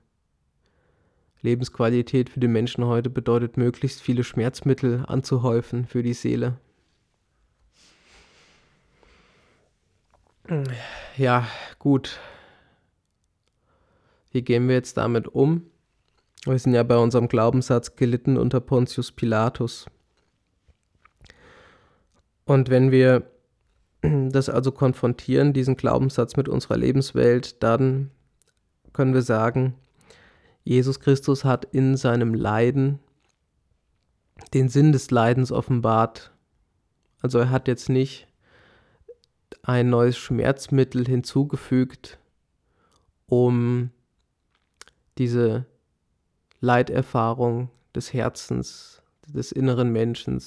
[1.42, 6.58] Lebensqualität für die Menschen heute bedeutet, möglichst viele Schmerzmittel anzuhäufen für die Seele.
[11.18, 11.48] Ja,
[11.80, 12.20] gut.
[14.32, 15.70] Wie gehen wir jetzt damit um?
[16.46, 19.86] Wir sind ja bei unserem Glaubenssatz gelitten unter Pontius Pilatus.
[22.46, 23.33] Und wenn wir
[24.04, 28.12] das also konfrontieren, diesen Glaubenssatz mit unserer Lebenswelt, dann
[28.92, 29.76] können wir sagen,
[30.64, 33.00] Jesus Christus hat in seinem Leiden
[34.54, 36.32] den Sinn des Leidens offenbart.
[37.22, 38.28] Also er hat jetzt nicht
[39.62, 42.20] ein neues Schmerzmittel hinzugefügt,
[43.28, 43.92] um
[45.18, 45.66] diese
[46.60, 50.42] Leiterfahrung des Herzens, des inneren Menschen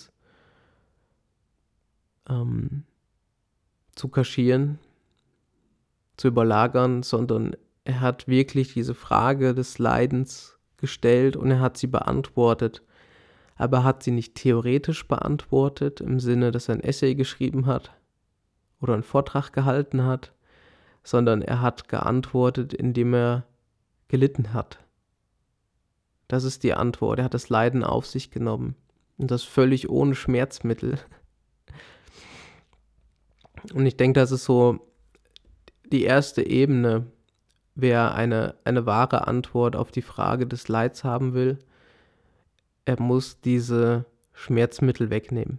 [2.28, 2.84] ähm,
[3.96, 4.78] zu kaschieren,
[6.16, 11.88] zu überlagern, sondern er hat wirklich diese Frage des Leidens gestellt und er hat sie
[11.88, 12.82] beantwortet.
[13.56, 17.92] Aber er hat sie nicht theoretisch beantwortet, im Sinne, dass er ein Essay geschrieben hat
[18.80, 20.32] oder einen Vortrag gehalten hat,
[21.02, 23.46] sondern er hat geantwortet, indem er
[24.08, 24.78] gelitten hat.
[26.28, 27.18] Das ist die Antwort.
[27.18, 28.74] Er hat das Leiden auf sich genommen.
[29.16, 30.98] Und das völlig ohne Schmerzmittel.
[33.72, 34.80] Und ich denke, das ist so
[35.92, 37.06] die erste Ebene,
[37.74, 41.58] wer eine, eine wahre Antwort auf die Frage des Leids haben will,
[42.84, 45.58] er muss diese Schmerzmittel wegnehmen.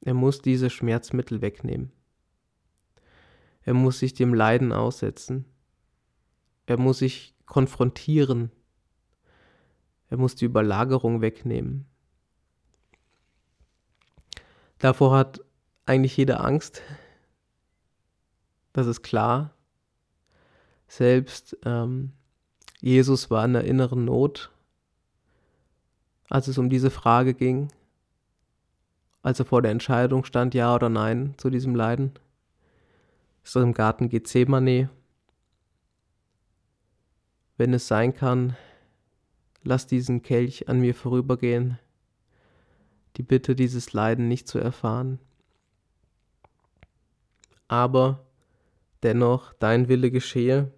[0.00, 1.92] Er muss diese Schmerzmittel wegnehmen.
[3.62, 5.46] Er muss sich dem Leiden aussetzen.
[6.66, 8.50] Er muss sich konfrontieren.
[10.08, 11.86] Er muss die Überlagerung wegnehmen.
[14.78, 15.40] Davor hat
[15.86, 16.82] eigentlich jeder Angst.
[18.72, 19.54] Das ist klar.
[20.88, 22.12] Selbst ähm,
[22.80, 24.50] Jesus war in der inneren Not,
[26.28, 27.72] als es um diese Frage ging,
[29.22, 32.12] als er vor der Entscheidung stand, ja oder nein zu diesem Leiden.
[33.42, 34.90] Ist das im Garten Gethsemane.
[37.56, 38.56] Wenn es sein kann,
[39.62, 41.78] lass diesen Kelch an mir vorübergehen,
[43.16, 45.20] die Bitte, dieses Leiden nicht zu erfahren.
[47.68, 48.26] Aber
[49.02, 50.72] dennoch dein Wille geschehe,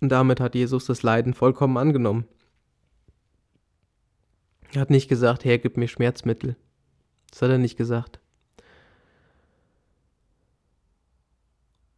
[0.00, 2.26] und damit hat Jesus das Leiden vollkommen angenommen.
[4.74, 6.56] Er hat nicht gesagt, Herr, gib mir Schmerzmittel.
[7.30, 8.20] Das hat er nicht gesagt.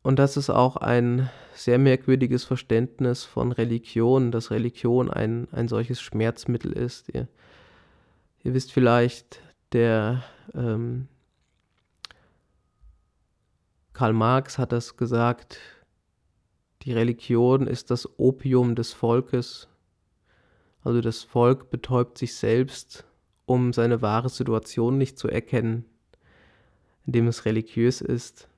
[0.02, 6.00] Und das ist auch ein sehr merkwürdiges Verständnis von Religion, dass Religion ein, ein solches
[6.00, 7.09] Schmerzmittel ist.
[7.12, 7.26] Ihr,
[8.44, 9.40] ihr wisst vielleicht,
[9.72, 10.22] der
[10.55, 11.09] ähm,
[13.97, 15.59] Karl Marx hat das gesagt,
[16.83, 19.69] die Religion ist das Opium des Volkes.
[20.85, 23.07] Also das Volk betäubt sich selbst,
[23.47, 25.87] um seine wahre Situation nicht zu erkennen,
[27.07, 28.49] indem es religiös ist.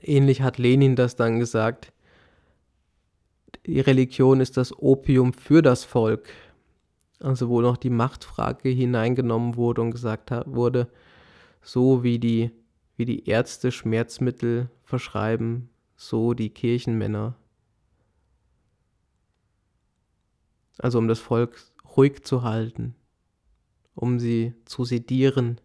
[0.00, 1.92] Ähnlich hat Lenin das dann gesagt.
[3.66, 6.28] Die Religion ist das Opium für das Volk.
[7.18, 10.86] Also wo noch die Machtfrage hineingenommen wurde und gesagt wurde,
[11.60, 12.52] so wie die,
[12.96, 17.36] wie die Ärzte Schmerzmittel verschreiben, so die Kirchenmänner.
[20.78, 21.58] Also um das Volk
[21.96, 22.94] ruhig zu halten,
[23.94, 25.60] um sie zu sedieren.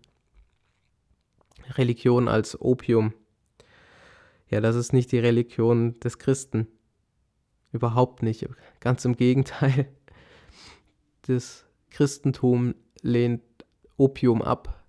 [1.78, 3.14] Religion als Opium.
[4.50, 6.68] Ja, das ist nicht die Religion des Christen.
[7.72, 8.48] Überhaupt nicht.
[8.80, 9.88] Ganz im Gegenteil.
[11.28, 13.44] Das Christentum lehnt
[13.96, 14.81] Opium ab.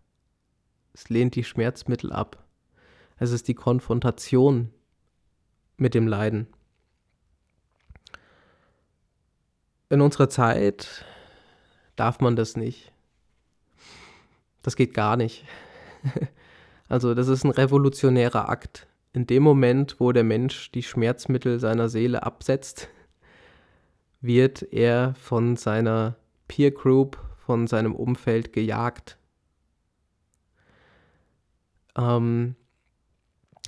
[0.92, 2.44] Es lehnt die Schmerzmittel ab.
[3.16, 4.70] Es ist die Konfrontation
[5.76, 6.46] mit dem Leiden.
[9.88, 11.04] In unserer Zeit
[11.96, 12.92] darf man das nicht.
[14.62, 15.44] Das geht gar nicht.
[16.88, 18.86] Also das ist ein revolutionärer Akt.
[19.14, 22.90] In dem Moment, wo der Mensch die Schmerzmittel seiner Seele absetzt,
[24.20, 26.16] wird er von seiner
[26.48, 29.16] Peer Group, von seinem Umfeld gejagt.
[31.96, 32.56] Ähm,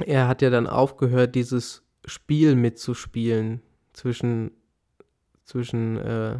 [0.04, 4.50] er hat ja dann aufgehört, dieses Spiel mitzuspielen zwischen,
[5.44, 6.38] zwischen äh,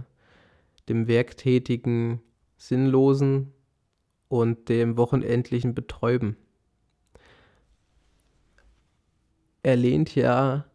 [0.89, 2.21] dem werktätigen
[2.57, 3.53] Sinnlosen
[4.29, 6.37] und dem wochenendlichen Betäuben.
[9.63, 10.67] Er lehnt ja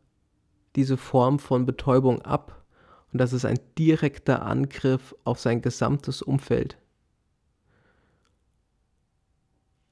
[0.76, 2.63] diese Form von Betäubung ab
[3.12, 6.78] und das ist ein direkter Angriff auf sein gesamtes Umfeld.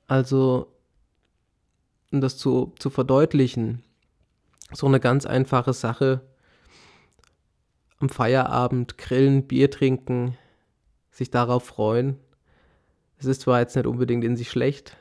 [0.07, 0.73] Also,
[2.11, 3.83] um das zu, zu verdeutlichen,
[4.73, 6.21] so eine ganz einfache Sache,
[7.99, 10.37] am Feierabend grillen, Bier trinken,
[11.11, 12.17] sich darauf freuen.
[13.17, 14.97] Es ist zwar jetzt nicht unbedingt in sich schlecht,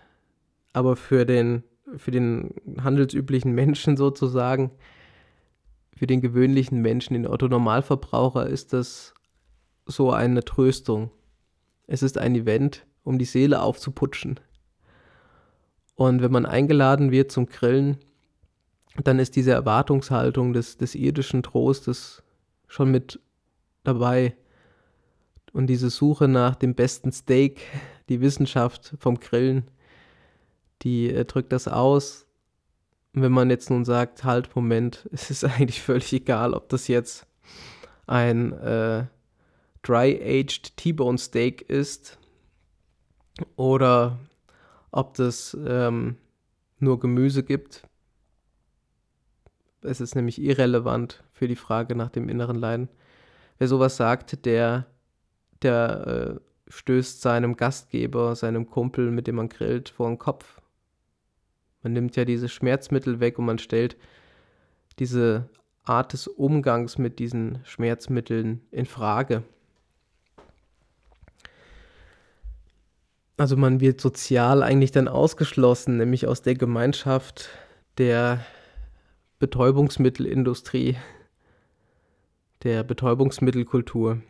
[0.72, 1.62] aber für den,
[1.96, 4.70] für den handelsüblichen Menschen sozusagen,
[5.94, 9.14] für den gewöhnlichen Menschen, den Otto-Normalverbraucher, ist das
[9.86, 11.10] so eine Tröstung.
[11.86, 14.40] Es ist ein Event, um die Seele aufzuputschen.
[15.96, 17.98] Und wenn man eingeladen wird zum Grillen,
[19.02, 22.22] dann ist diese Erwartungshaltung des, des irdischen Trostes
[22.68, 23.20] schon mit
[23.82, 24.36] dabei.
[25.52, 27.62] Und diese Suche nach dem besten Steak,
[28.08, 29.70] die Wissenschaft vom Grillen,
[30.82, 32.26] die äh, drückt das aus.
[33.14, 36.88] Und wenn man jetzt nun sagt, halt, Moment, es ist eigentlich völlig egal, ob das
[36.88, 37.26] jetzt
[38.06, 39.06] ein äh,
[39.82, 42.18] Dry-Aged T-Bone Steak ist
[43.56, 44.18] oder
[44.90, 46.16] ob das ähm,
[46.78, 47.82] nur Gemüse gibt,
[49.86, 52.88] es ist nämlich irrelevant für die Frage nach dem inneren Leiden.
[53.58, 54.86] Wer sowas sagt, der,
[55.62, 60.60] der äh, stößt seinem Gastgeber, seinem Kumpel, mit dem man grillt, vor den Kopf.
[61.82, 63.96] Man nimmt ja diese Schmerzmittel weg und man stellt
[64.98, 65.48] diese
[65.84, 69.44] Art des Umgangs mit diesen Schmerzmitteln in Frage.
[73.38, 77.50] Also man wird sozial eigentlich dann ausgeschlossen, nämlich aus der Gemeinschaft
[77.98, 78.44] der
[79.38, 80.96] Betäubungsmittelindustrie,
[82.62, 84.22] der Betäubungsmittelkultur.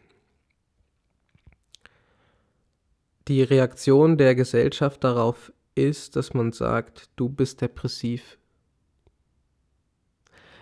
[3.29, 8.39] Die Reaktion der Gesellschaft darauf ist, dass man sagt, du bist depressiv.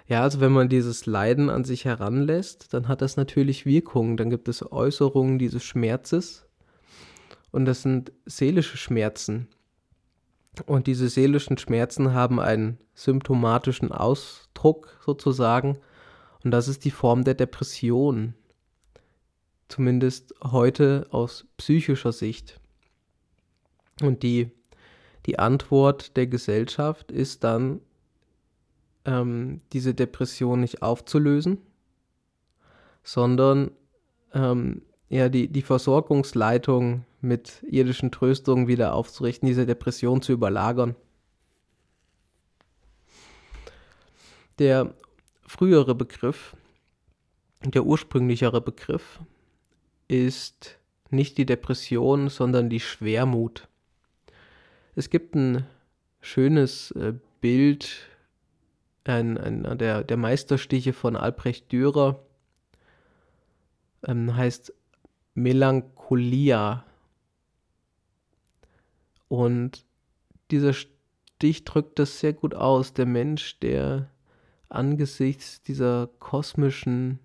[0.06, 4.18] Ja, also wenn man dieses Leiden an sich heranlässt, dann hat das natürlich Wirkungen.
[4.18, 6.46] Dann gibt es Äußerungen dieses Schmerzes
[7.54, 9.46] und das sind seelische Schmerzen.
[10.66, 15.78] Und diese seelischen Schmerzen haben einen symptomatischen Ausdruck sozusagen.
[16.42, 18.34] Und das ist die Form der Depression.
[19.68, 22.58] Zumindest heute aus psychischer Sicht.
[24.02, 24.50] Und die,
[25.26, 27.80] die Antwort der Gesellschaft ist dann,
[29.04, 31.58] ähm, diese Depression nicht aufzulösen,
[33.04, 33.70] sondern
[34.32, 40.94] ähm, ja, die, die Versorgungsleitung mit irdischen Tröstungen wieder aufzurichten, diese Depression zu überlagern.
[44.58, 44.94] Der
[45.46, 46.54] frühere Begriff,
[47.64, 49.20] der ursprünglichere Begriff
[50.06, 50.78] ist
[51.10, 53.68] nicht die Depression, sondern die Schwermut.
[54.94, 55.66] Es gibt ein
[56.20, 58.08] schönes äh, Bild,
[59.04, 62.22] ein, ein, der, der Meisterstiche von Albrecht Dürer,
[64.06, 64.72] ähm, heißt
[65.34, 66.84] Melancholia.
[69.28, 69.84] Und
[70.50, 72.92] dieser Stich drückt das sehr gut aus.
[72.94, 74.10] Der Mensch, der
[74.68, 77.18] angesichts dieser kosmischen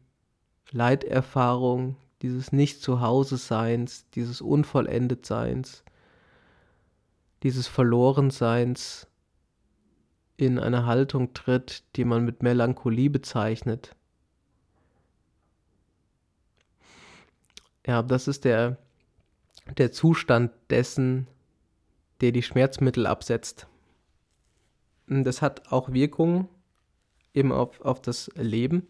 [0.72, 5.84] Leiterfahrung, dieses Nicht-Zuhause-Seins, dieses Unvollendet-Seins,
[7.44, 9.08] dieses Verlorenseins
[10.38, 13.96] in eine Haltung tritt, die man mit Melancholie bezeichnet.
[17.86, 18.78] Ja, das ist der,
[19.78, 21.28] der Zustand dessen,
[22.22, 23.68] der die Schmerzmittel absetzt.
[25.08, 26.48] Das hat auch Wirkungen
[27.34, 28.88] eben auf, auf das Leben.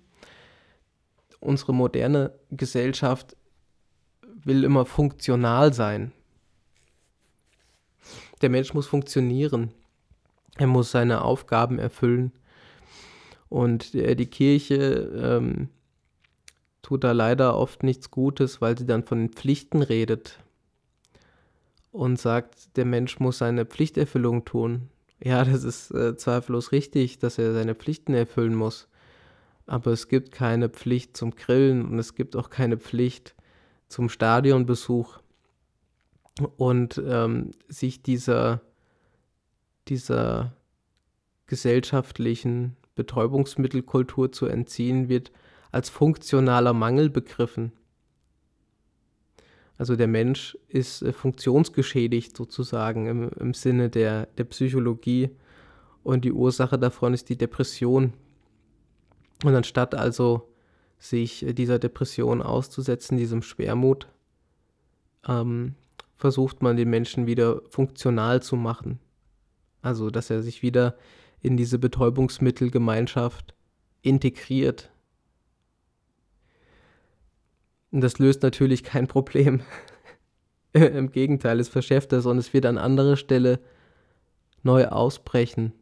[1.40, 3.36] Unsere moderne Gesellschaft
[4.44, 6.12] will immer funktional sein.
[8.42, 9.72] Der Mensch muss funktionieren.
[10.58, 12.32] Er muss seine Aufgaben erfüllen.
[13.48, 15.70] Und äh, die Kirche ähm,
[16.82, 20.40] tut da leider oft nichts Gutes, weil sie dann von Pflichten redet
[21.92, 24.90] und sagt, der Mensch muss seine Pflichterfüllung tun.
[25.22, 28.88] Ja, das ist äh, zweifellos richtig, dass er seine Pflichten erfüllen muss.
[29.66, 33.36] Aber es gibt keine Pflicht zum Grillen und es gibt auch keine Pflicht
[33.88, 35.20] zum Stadionbesuch.
[36.58, 38.62] Und ähm, sich dieser,
[39.90, 40.54] dieser
[41.48, 45.32] gesellschaftlichen Betäubungsmittelkultur zu entziehen, wird
[45.72, 47.74] als funktionaler Mangel begriffen.
[49.80, 55.30] Also der Mensch ist äh, funktionsgeschädigt sozusagen im, im Sinne der, der Psychologie
[56.04, 58.14] und die Ursache davon ist die Depression.
[59.44, 60.50] Und anstatt also
[60.98, 64.10] sich äh, dieser Depression auszusetzen, diesem Schwermut,
[65.26, 65.76] ähm,
[66.18, 69.00] versucht man den Menschen wieder funktional zu machen.
[69.82, 70.98] Also dass er sich wieder
[71.42, 73.56] in diese Betäubungsmittelgemeinschaft
[74.02, 74.92] integriert,
[77.92, 79.62] und das löst natürlich kein Problem.
[80.74, 83.60] Im Gegenteil, es verschärft das und es wird an anderer Stelle
[84.62, 85.74] neu ausbrechen.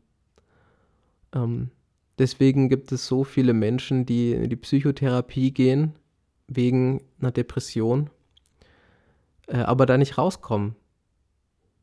[1.33, 1.71] Ähm,
[2.17, 5.93] deswegen gibt es so viele Menschen, die in die Psychotherapie gehen
[6.47, 8.09] wegen einer Depression,
[9.47, 10.75] äh, aber da nicht rauskommen.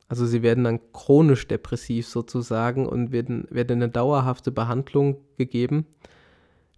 [0.09, 5.87] Also sie werden dann chronisch depressiv sozusagen und werden, werden eine dauerhafte Behandlung gegeben,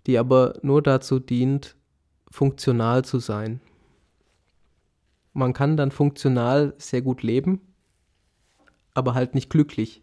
[0.07, 1.76] die aber nur dazu dient,
[2.37, 3.63] funktional zu sein.
[5.33, 7.63] Man kann dann funktional sehr gut leben,
[8.93, 10.03] aber halt nicht glücklich,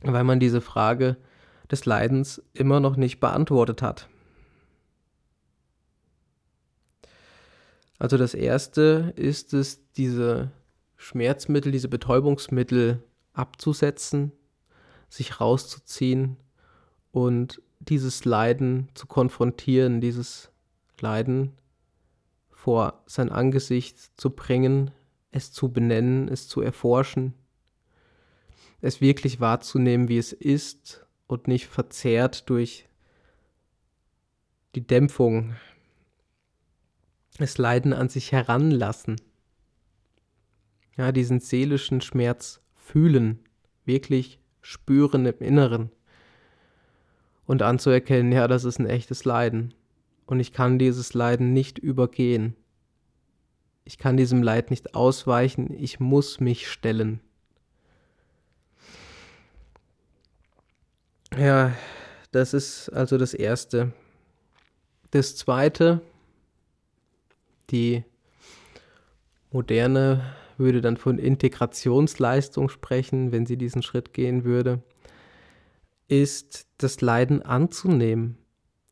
[0.00, 1.18] weil man diese Frage
[1.70, 4.08] des Leidens immer noch nicht beantwortet hat.
[7.98, 10.52] Also das Erste ist es, diese
[10.96, 13.02] Schmerzmittel, diese Betäubungsmittel
[13.34, 14.32] abzusetzen,
[15.10, 16.38] sich rauszuziehen
[17.12, 20.50] und dieses Leiden zu konfrontieren, dieses
[21.00, 21.52] Leiden
[22.50, 24.90] vor sein Angesicht zu bringen,
[25.30, 27.34] es zu benennen, es zu erforschen,
[28.80, 32.86] es wirklich wahrzunehmen, wie es ist und nicht verzerrt durch
[34.74, 35.54] die Dämpfung,
[37.38, 39.16] das Leiden an sich heranlassen,
[40.96, 43.40] ja, diesen seelischen Schmerz fühlen,
[43.86, 45.90] wirklich spüren im Inneren
[47.50, 49.74] und anzuerkennen, ja, das ist ein echtes Leiden.
[50.24, 52.54] Und ich kann dieses Leiden nicht übergehen.
[53.84, 57.18] Ich kann diesem Leid nicht ausweichen, ich muss mich stellen.
[61.36, 61.72] Ja,
[62.30, 63.90] das ist also das Erste.
[65.10, 66.02] Das Zweite,
[67.70, 68.04] die
[69.50, 74.84] Moderne würde dann von Integrationsleistung sprechen, wenn sie diesen Schritt gehen würde
[76.10, 78.36] ist, das Leiden anzunehmen.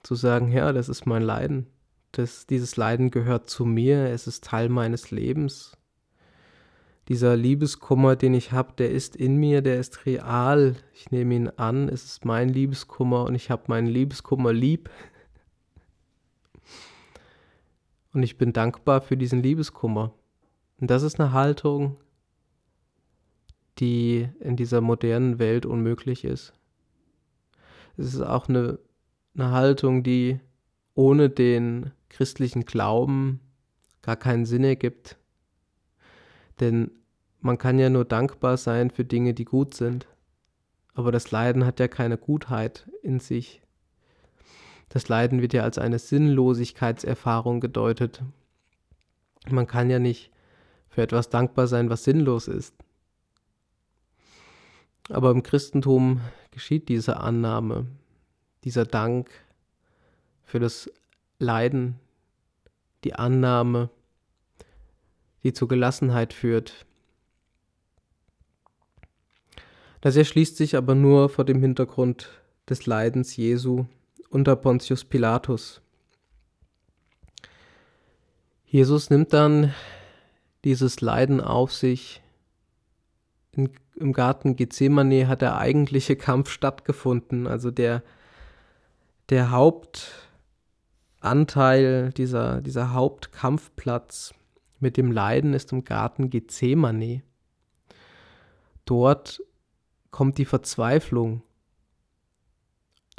[0.03, 1.67] Zu sagen, ja, das ist mein Leiden.
[2.13, 5.77] Das, dieses Leiden gehört zu mir, es ist Teil meines Lebens.
[7.09, 10.77] Dieser Liebeskummer, den ich habe, der ist in mir, der ist real.
[10.93, 14.91] Ich nehme ihn an, es ist mein Liebeskummer und ich habe meinen Liebeskummer lieb.
[18.13, 20.13] Und ich bin dankbar für diesen Liebeskummer.
[20.81, 21.97] Und das ist eine Haltung,
[23.79, 26.58] die in dieser modernen Welt unmöglich ist.
[27.99, 28.79] Es ist auch eine,
[29.35, 30.41] eine Haltung, die
[30.95, 33.41] ohne den christlichen Glauben
[34.03, 35.19] gar keinen Sinn ergibt.
[36.61, 36.93] Denn
[37.41, 40.07] man kann ja nur dankbar sein für Dinge, die gut sind.
[40.95, 43.61] Aber das Leiden hat ja keine Gutheit in sich.
[44.89, 48.23] Das Leiden wird ja als eine Sinnlosigkeitserfahrung gedeutet.
[49.51, 50.31] Man kann ja nicht
[50.89, 52.75] für etwas dankbar sein, was sinnlos ist.
[55.11, 56.21] Aber im Christentum
[56.51, 57.87] geschieht diese Annahme,
[58.65, 59.31] dieser Dank
[60.45, 60.91] für das
[61.39, 61.99] Leiden,
[63.05, 63.91] die Annahme,
[65.43, 66.87] die zur Gelassenheit führt.
[70.01, 72.31] Das erschließt sich aber nur vor dem Hintergrund
[72.69, 73.87] des Leidens Jesu
[74.31, 75.81] unter Pontius Pilatus.
[78.67, 79.75] Jesus nimmt dann
[80.65, 82.21] dieses Leiden auf sich
[83.59, 87.47] in im Garten Gethsemane hat der eigentliche Kampf stattgefunden.
[87.47, 88.03] Also der,
[89.29, 94.33] der Hauptanteil, dieser, dieser Hauptkampfplatz
[94.81, 97.23] mit dem Leiden ist im Garten Gethsemane.
[98.85, 99.43] Dort
[100.11, 101.43] kommt die Verzweiflung.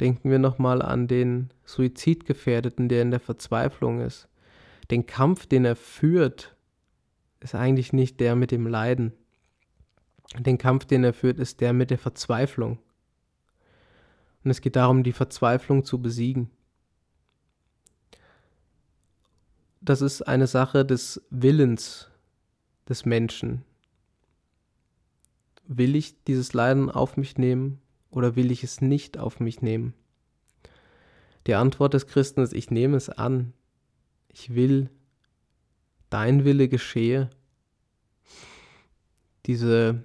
[0.00, 4.28] Denken wir nochmal an den Suizidgefährdeten, der in der Verzweiflung ist.
[4.90, 6.56] Den Kampf, den er führt,
[7.40, 9.12] ist eigentlich nicht der mit dem Leiden.
[10.38, 12.78] Den Kampf, den er führt, ist der mit der Verzweiflung.
[14.44, 16.50] Und es geht darum, die Verzweiflung zu besiegen.
[19.80, 22.10] Das ist eine Sache des Willens
[22.88, 23.64] des Menschen.
[25.66, 29.94] Will ich dieses Leiden auf mich nehmen oder will ich es nicht auf mich nehmen?
[31.46, 33.52] Die Antwort des Christen ist, ich nehme es an.
[34.28, 34.90] Ich will,
[36.10, 37.30] dein Wille geschehe.
[39.46, 40.04] Diese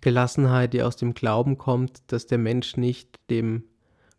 [0.00, 3.64] Gelassenheit, die aus dem Glauben kommt, dass der Mensch nicht dem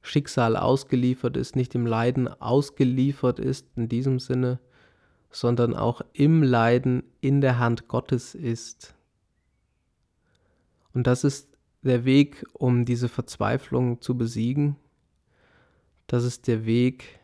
[0.01, 4.59] Schicksal ausgeliefert ist, nicht dem Leiden ausgeliefert ist in diesem Sinne,
[5.30, 8.95] sondern auch im Leiden in der Hand Gottes ist.
[10.93, 14.78] Und das ist der Weg, um diese Verzweiflung zu besiegen.
[16.07, 17.20] Das ist der Weg,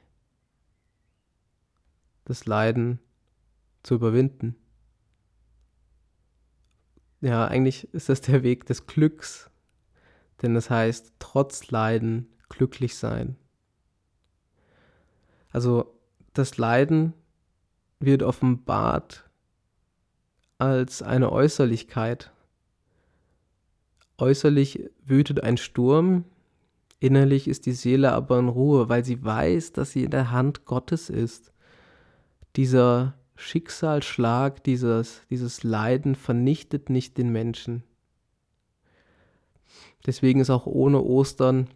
[2.26, 3.00] das Leiden
[3.82, 4.56] zu überwinden.
[7.24, 9.50] Ja, eigentlich ist das der Weg des Glücks,
[10.42, 13.38] denn es heißt, trotz Leiden glücklich sein.
[15.50, 15.98] Also
[16.34, 17.14] das Leiden
[18.02, 19.24] wird offenbart
[20.58, 22.34] als eine Äußerlichkeit.
[24.18, 26.26] Äußerlich wütet ein Sturm,
[27.00, 30.66] innerlich ist die Seele aber in Ruhe, weil sie weiß, dass sie in der Hand
[30.66, 31.54] Gottes ist.
[32.58, 37.84] Dieser Schicksalsschlag, dieses, dieses Leiden vernichtet nicht den Menschen.
[40.06, 41.70] Deswegen ist auch ohne Ostern,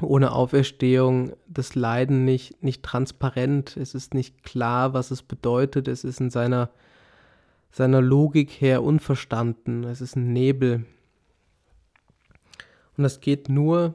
[0.00, 3.76] ohne Auferstehung das Leiden nicht, nicht transparent.
[3.76, 5.86] Es ist nicht klar, was es bedeutet.
[5.86, 6.70] Es ist in seiner,
[7.70, 9.84] seiner Logik her unverstanden.
[9.84, 10.86] Es ist ein Nebel.
[12.96, 13.94] Und das geht nur,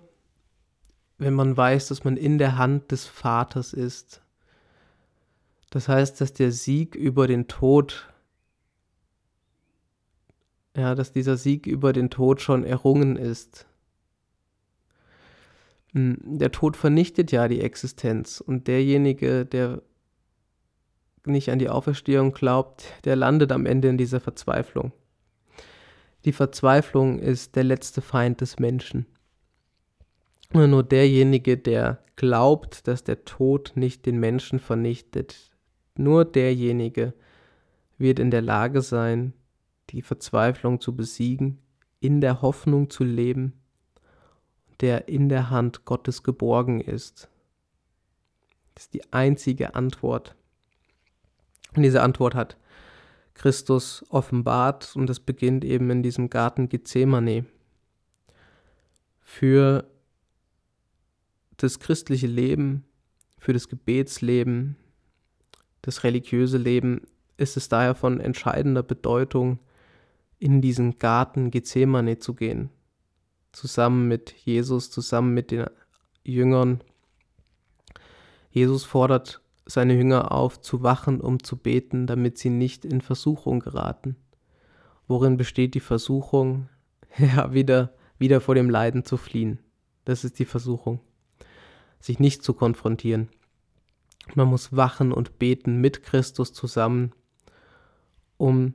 [1.17, 4.21] wenn man weiß, dass man in der Hand des Vaters ist.
[5.70, 8.13] Das heißt, dass der Sieg über den Tod,
[10.76, 13.68] ja, dass dieser Sieg über den Tod schon errungen ist.
[15.91, 19.82] Hm, der Tod vernichtet ja die Existenz und derjenige, der
[21.26, 24.93] nicht an die Auferstehung glaubt, der landet am Ende in dieser Verzweiflung.
[26.24, 29.05] Die Verzweiflung ist der letzte Feind des Menschen.
[30.53, 35.51] Nur derjenige, der glaubt, dass der Tod nicht den Menschen vernichtet,
[35.99, 37.13] nur derjenige
[37.97, 39.33] wird in der Lage sein,
[39.89, 41.59] die Verzweiflung zu besiegen,
[41.99, 43.53] in der Hoffnung zu leben,
[44.81, 47.29] der in der Hand Gottes geborgen ist.
[48.75, 50.35] Das ist die einzige Antwort.
[51.75, 52.57] Und diese Antwort hat
[53.33, 57.45] Christus offenbart und das beginnt eben in diesem Garten Gethsemane.
[59.19, 59.89] Für
[61.57, 62.85] das christliche Leben,
[63.37, 64.75] für das Gebetsleben,
[65.88, 67.03] das religiöse Leben
[67.38, 69.59] ist es daher von entscheidender Bedeutung,
[70.38, 72.69] in diesen Garten Gethsemane zu gehen,
[73.53, 75.65] zusammen mit Jesus, zusammen mit den
[76.25, 76.81] Jüngern.
[78.51, 83.61] Jesus fordert seine Jünger auf, zu wachen, um zu beten, damit sie nicht in Versuchung
[83.61, 84.17] geraten.
[85.07, 86.67] Worin besteht die Versuchung?
[87.17, 89.59] Ja, wieder, wieder vor dem Leiden zu fliehen.
[90.03, 90.99] Das ist die Versuchung.
[92.01, 93.29] Sich nicht zu konfrontieren.
[94.36, 97.13] Man muss wachen und beten mit Christus zusammen,
[98.38, 98.73] um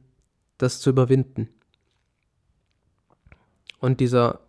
[0.59, 1.49] das zu überwinden.
[3.79, 4.41] Und dieser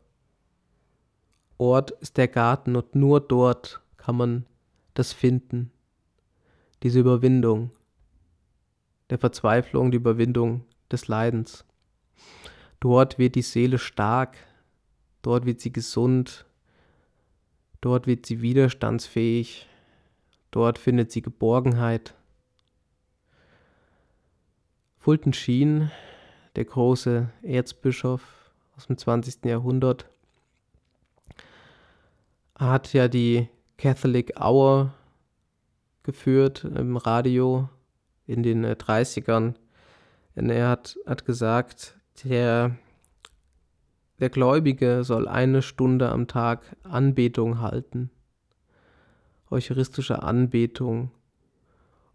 [1.58, 4.45] Ort ist der Garten und nur dort kann man
[4.93, 5.72] das finden,
[6.84, 7.72] diese Überwindung
[9.10, 11.66] der Verzweiflung, die Überwindung des Leidens.
[12.80, 14.38] Dort wird die Seele stark,
[15.22, 16.45] dort wird sie gesund,
[17.82, 19.68] dort wird sie widerstandsfähig,
[20.54, 22.14] Dort findet sie Geborgenheit.
[24.99, 25.89] Fulton Sheen,
[26.56, 29.45] der große Erzbischof aus dem 20.
[29.45, 30.06] Jahrhundert,
[32.56, 34.93] hat ja die Catholic Hour
[36.04, 37.68] geführt im Radio
[38.28, 39.56] in den 30ern.
[39.56, 42.78] Äh, Und er hat, hat gesagt, der,
[44.20, 48.12] der Gläubige soll eine Stunde am Tag Anbetung halten
[49.54, 51.12] eucharistische Anbetung.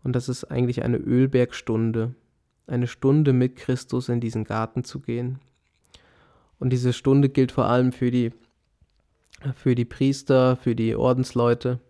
[0.05, 2.15] Und das ist eigentlich eine Ölbergstunde,
[2.67, 5.39] eine Stunde mit Christus in diesen Garten zu gehen.
[6.59, 8.33] Und diese Stunde gilt vor allem für die,
[9.55, 11.81] für die Priester, für die Ordensleute,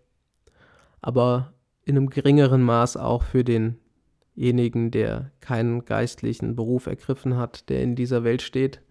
[1.00, 1.52] aber
[1.84, 7.96] in einem geringeren Maß auch für denjenigen, der keinen geistlichen Beruf ergriffen hat, der in
[7.96, 8.82] dieser Welt steht.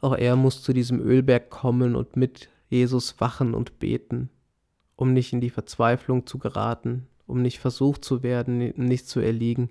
[0.00, 4.30] Auch er muss zu diesem Ölberg kommen und mit Jesus wachen und beten
[4.96, 9.70] um nicht in die Verzweiflung zu geraten, um nicht versucht zu werden, nicht zu erliegen,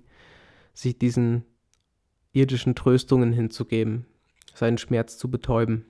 [0.72, 1.44] sich diesen
[2.32, 4.06] irdischen Tröstungen hinzugeben,
[4.54, 5.86] seinen Schmerz zu betäuben.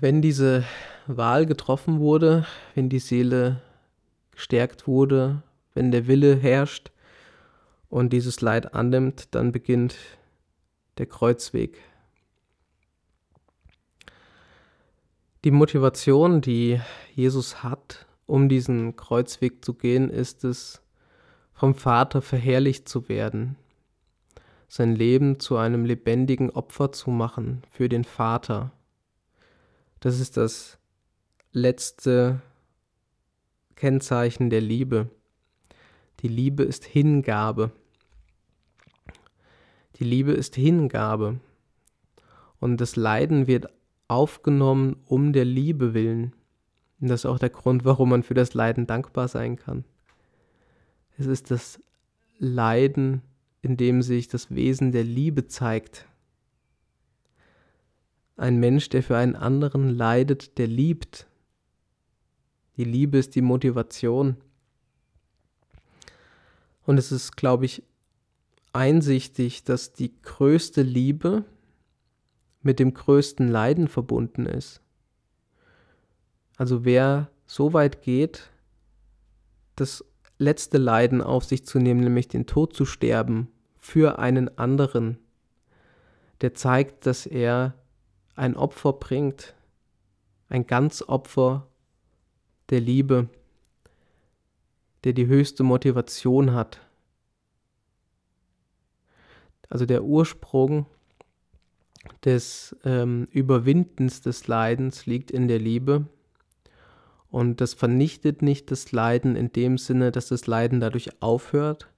[0.00, 0.64] wenn diese
[1.06, 3.60] Wahl getroffen wurde, wenn die Seele
[4.32, 5.42] gestärkt wurde,
[5.74, 6.90] wenn der Wille herrscht
[7.88, 9.96] und dieses Leid annimmt, dann beginnt
[10.98, 11.78] der Kreuzweg.
[15.48, 16.78] Die Motivation, die
[17.14, 20.82] Jesus hat, um diesen Kreuzweg zu gehen, ist es,
[21.54, 23.56] vom Vater verherrlicht zu werden,
[24.68, 28.72] sein Leben zu einem lebendigen Opfer zu machen für den Vater.
[30.00, 30.76] Das ist das
[31.52, 32.42] letzte
[33.74, 35.08] Kennzeichen der Liebe.
[36.20, 37.70] Die Liebe ist Hingabe.
[39.96, 41.40] Die Liebe ist Hingabe.
[42.60, 43.70] Und das Leiden wird
[44.08, 46.32] aufgenommen um der Liebe willen.
[47.00, 49.84] Und das ist auch der Grund, warum man für das Leiden dankbar sein kann.
[51.16, 51.80] Es ist das
[52.38, 53.22] Leiden,
[53.62, 56.06] in dem sich das Wesen der Liebe zeigt.
[58.36, 61.26] Ein Mensch, der für einen anderen leidet, der liebt.
[62.76, 64.36] Die Liebe ist die Motivation.
[66.86, 67.82] Und es ist, glaube ich,
[68.72, 71.44] einsichtig, dass die größte Liebe
[72.62, 74.82] mit dem größten Leiden verbunden ist.
[76.56, 78.50] Also wer so weit geht,
[79.76, 80.04] das
[80.38, 85.18] letzte Leiden auf sich zu nehmen, nämlich den Tod zu sterben für einen anderen,
[86.40, 87.74] der zeigt, dass er
[88.34, 89.54] ein Opfer bringt,
[90.48, 91.66] ein Ganzopfer
[92.70, 93.28] der Liebe,
[95.04, 96.80] der die höchste Motivation hat.
[99.68, 100.86] Also der Ursprung
[102.24, 106.06] des ähm, Überwindens des Leidens liegt in der Liebe.
[107.30, 111.88] Und das vernichtet nicht das Leiden in dem Sinne, dass das Leiden dadurch aufhört,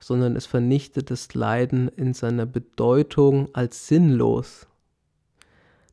[0.00, 4.68] sondern es vernichtet das Leiden in seiner Bedeutung als sinnlos.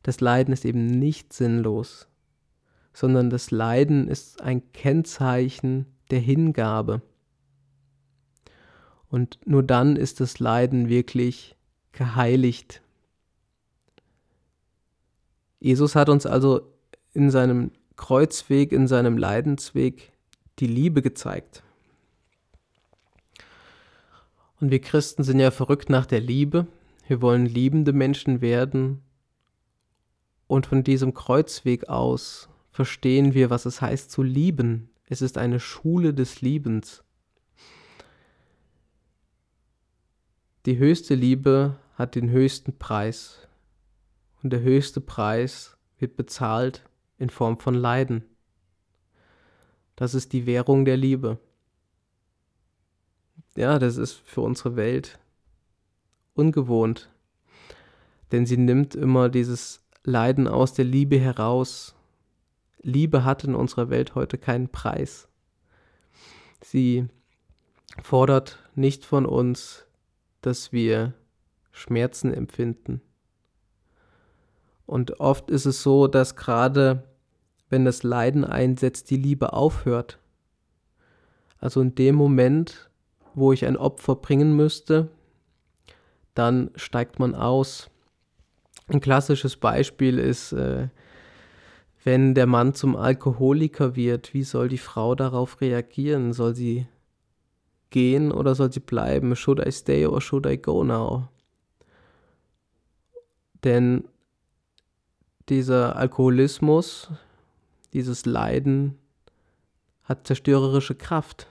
[0.02, 2.06] Das Leiden ist eben nicht sinnlos,
[2.92, 7.02] sondern das Leiden ist ein Kennzeichen der Hingabe.
[9.08, 11.56] Und nur dann ist das Leiden wirklich
[11.90, 12.82] geheiligt.
[15.60, 16.72] Jesus hat uns also
[17.12, 20.12] in seinem Kreuzweg, in seinem Leidensweg
[20.58, 21.62] die Liebe gezeigt.
[24.60, 26.66] Und wir Christen sind ja verrückt nach der Liebe.
[27.06, 29.02] Wir wollen liebende Menschen werden
[30.46, 34.90] und von diesem Kreuzweg aus verstehen wir, was es heißt zu lieben.
[35.06, 37.02] Es ist eine Schule des Liebens.
[40.66, 43.45] Die höchste Liebe hat den höchsten Preis.
[44.42, 48.24] Und der höchste Preis wird bezahlt in Form von Leiden.
[49.96, 51.38] Das ist die Währung der Liebe.
[53.56, 55.18] Ja, das ist für unsere Welt
[56.34, 57.10] ungewohnt,
[58.30, 61.94] denn sie nimmt immer dieses Leiden aus der Liebe heraus.
[62.82, 65.28] Liebe hat in unserer Welt heute keinen Preis.
[66.62, 67.08] Sie
[68.02, 69.86] fordert nicht von uns,
[70.42, 71.14] dass wir
[71.72, 73.00] Schmerzen empfinden.
[74.86, 77.02] Und oft ist es so, dass gerade
[77.68, 80.18] wenn das Leiden einsetzt, die Liebe aufhört.
[81.58, 82.90] Also in dem Moment,
[83.34, 85.08] wo ich ein Opfer bringen müsste,
[86.34, 87.90] dann steigt man aus.
[88.88, 90.88] Ein klassisches Beispiel ist, äh,
[92.04, 96.32] wenn der Mann zum Alkoholiker wird, wie soll die Frau darauf reagieren?
[96.32, 96.86] Soll sie
[97.90, 99.34] gehen oder soll sie bleiben?
[99.34, 101.28] Should I stay or should I go now?
[103.64, 104.04] Denn
[105.48, 107.10] dieser Alkoholismus,
[107.92, 108.98] dieses Leiden
[110.02, 111.48] hat zerstörerische Kraft.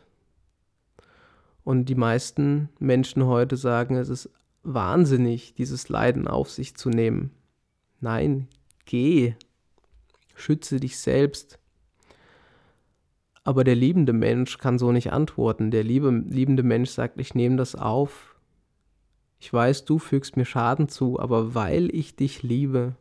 [1.64, 4.30] Und die meisten Menschen heute sagen, es ist
[4.64, 7.32] wahnsinnig, dieses Leiden auf sich zu nehmen.
[8.00, 8.48] Nein,
[8.86, 9.36] geh,
[10.36, 11.60] schütze dich selbst.
[13.44, 15.72] Aber der liebende Mensch kann so nicht antworten.
[15.72, 18.36] Der liebe, liebende Mensch sagt, ich nehme das auf.
[19.40, 22.96] Ich weiß, du fügst mir Schaden zu, aber weil ich dich liebe,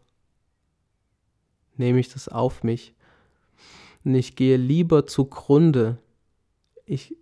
[1.77, 2.95] nehme ich das auf mich.
[4.05, 5.99] Und ich gehe lieber zugrunde.
[6.85, 7.17] Ich,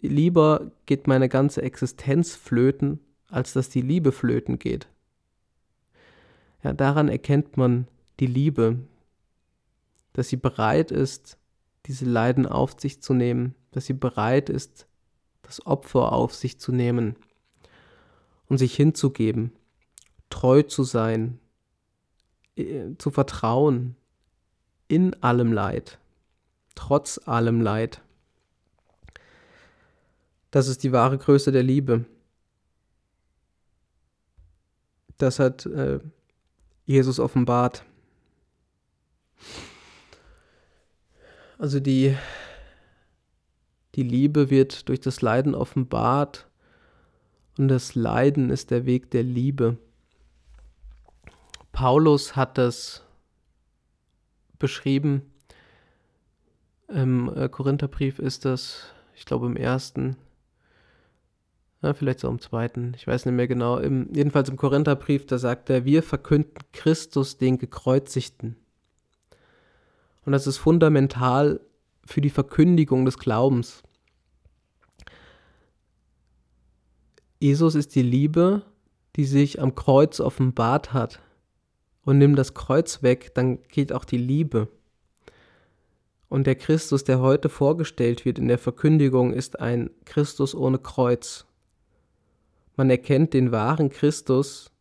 [0.00, 4.88] lieber geht meine ganze Existenz flöten, als dass die Liebe flöten geht.
[6.62, 7.88] Ja, daran erkennt man
[8.20, 8.78] die Liebe,
[10.12, 11.38] dass sie bereit ist,
[11.86, 14.86] diese Leiden auf sich zu nehmen, dass sie bereit ist,
[15.42, 17.16] das Opfer auf sich zu nehmen
[18.46, 19.52] und sich hinzugeben,
[20.28, 21.38] treu zu sein,
[22.98, 23.96] zu vertrauen
[24.88, 25.98] in allem Leid,
[26.74, 28.02] trotz allem Leid.
[30.50, 32.06] Das ist die wahre Größe der Liebe.
[35.16, 36.00] Das hat äh,
[36.86, 37.84] Jesus offenbart.
[41.58, 42.16] Also die,
[43.94, 46.48] die Liebe wird durch das Leiden offenbart
[47.58, 49.76] und das Leiden ist der Weg der Liebe.
[51.72, 53.04] Paulus hat das
[54.58, 55.22] beschrieben.
[56.88, 60.16] Im äh, Korintherbrief ist das, ich glaube im ersten,
[61.82, 63.78] ja, vielleicht so im zweiten, ich weiß nicht mehr genau.
[63.78, 68.56] Im, jedenfalls im Korintherbrief, da sagt er, wir verkünden Christus den Gekreuzigten.
[70.24, 71.60] Und das ist fundamental
[72.04, 73.82] für die Verkündigung des Glaubens.
[77.38, 78.62] Jesus ist die Liebe,
[79.16, 81.20] die sich am Kreuz offenbart hat.
[82.10, 84.66] Und nimm das Kreuz weg, dann geht auch die Liebe.
[86.28, 91.46] Und der Christus, der heute vorgestellt wird in der Verkündigung, ist ein Christus ohne Kreuz.
[92.74, 94.72] Man erkennt den wahren Christus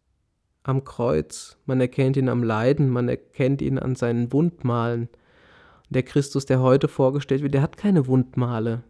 [0.63, 5.07] am Kreuz, man erkennt ihn am Leiden, man erkennt ihn an seinen Wundmalen,
[5.91, 8.82] der Christus, der heute vorgestellt wird, der hat keine Wundmale.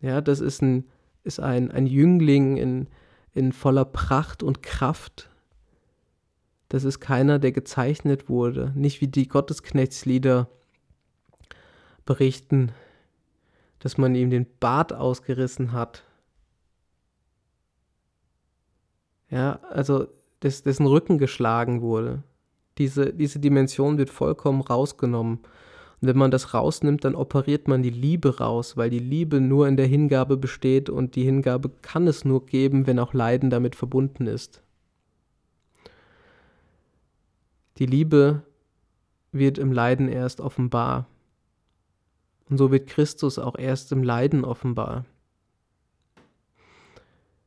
[0.00, 0.88] Ja, das ist ein,
[1.22, 2.88] ist ein, ein Jüngling in,
[3.34, 5.30] in voller Pracht und Kraft.
[6.68, 8.72] Das ist keiner, der gezeichnet wurde.
[8.74, 10.48] Nicht wie die Gottesknechtslieder
[12.04, 12.72] berichten,
[13.78, 16.02] dass man ihm den Bart ausgerissen hat.
[19.30, 20.08] Ja, also
[20.40, 22.22] dass dessen Rücken geschlagen wurde.
[22.78, 25.38] Diese, diese Dimension wird vollkommen rausgenommen.
[26.00, 29.66] Und wenn man das rausnimmt, dann operiert man die Liebe raus, weil die Liebe nur
[29.66, 33.74] in der Hingabe besteht und die Hingabe kann es nur geben, wenn auch Leiden damit
[33.74, 34.62] verbunden ist.
[37.78, 38.42] Die Liebe
[39.30, 41.06] wird im Leiden erst offenbar.
[42.48, 45.04] Und so wird Christus auch erst im Leiden offenbar.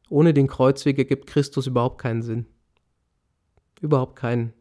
[0.10, 2.46] Ohne den Kreuzweg ergibt Christus überhaupt keinen Sinn.
[3.82, 4.54] Überhaupt keinen.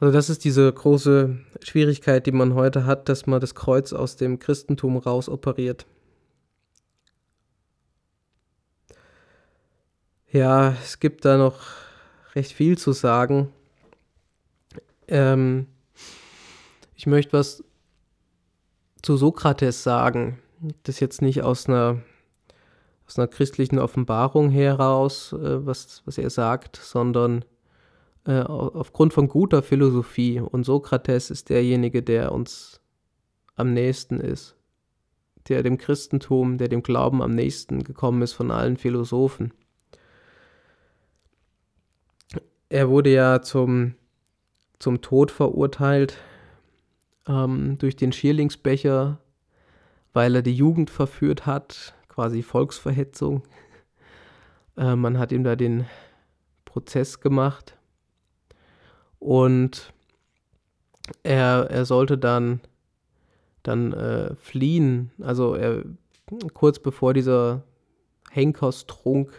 [0.00, 4.16] Also das ist diese große Schwierigkeit, die man heute hat, dass man das Kreuz aus
[4.16, 5.86] dem Christentum raus operiert.
[10.30, 11.87] Ja, es gibt da noch
[12.34, 13.52] recht viel zu sagen.
[15.06, 15.66] Ähm,
[16.94, 17.64] ich möchte was
[19.02, 20.38] zu Sokrates sagen.
[20.82, 22.02] Das jetzt nicht aus einer,
[23.06, 27.44] aus einer christlichen Offenbarung heraus, äh, was, was er sagt, sondern
[28.26, 30.40] äh, aufgrund von guter Philosophie.
[30.40, 32.80] Und Sokrates ist derjenige, der uns
[33.56, 34.56] am nächsten ist,
[35.48, 39.52] der dem Christentum, der dem Glauben am nächsten gekommen ist von allen Philosophen.
[42.70, 43.94] Er wurde ja zum,
[44.78, 46.18] zum Tod verurteilt
[47.26, 49.18] ähm, durch den Schierlingsbecher,
[50.12, 53.42] weil er die Jugend verführt hat, quasi Volksverhetzung.
[54.76, 55.86] Äh, man hat ihm da den
[56.66, 57.76] Prozess gemacht
[59.18, 59.92] und
[61.22, 62.60] er, er sollte dann,
[63.62, 65.10] dann äh, fliehen.
[65.20, 65.84] Also er,
[66.54, 67.62] kurz bevor dieser
[68.30, 69.32] Henkos-Trunk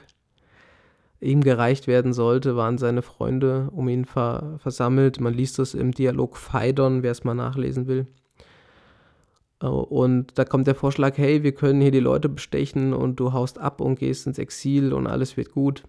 [1.22, 5.20] ihm gereicht werden sollte, waren seine Freunde um ihn ver versammelt.
[5.20, 8.08] Man liest das im Dialog Phaidon, wer es mal nachlesen will.
[9.62, 13.34] Äh, und da kommt der Vorschlag, hey, wir können hier die Leute bestechen und du
[13.34, 15.84] haust ab und gehst ins Exil und alles wird gut.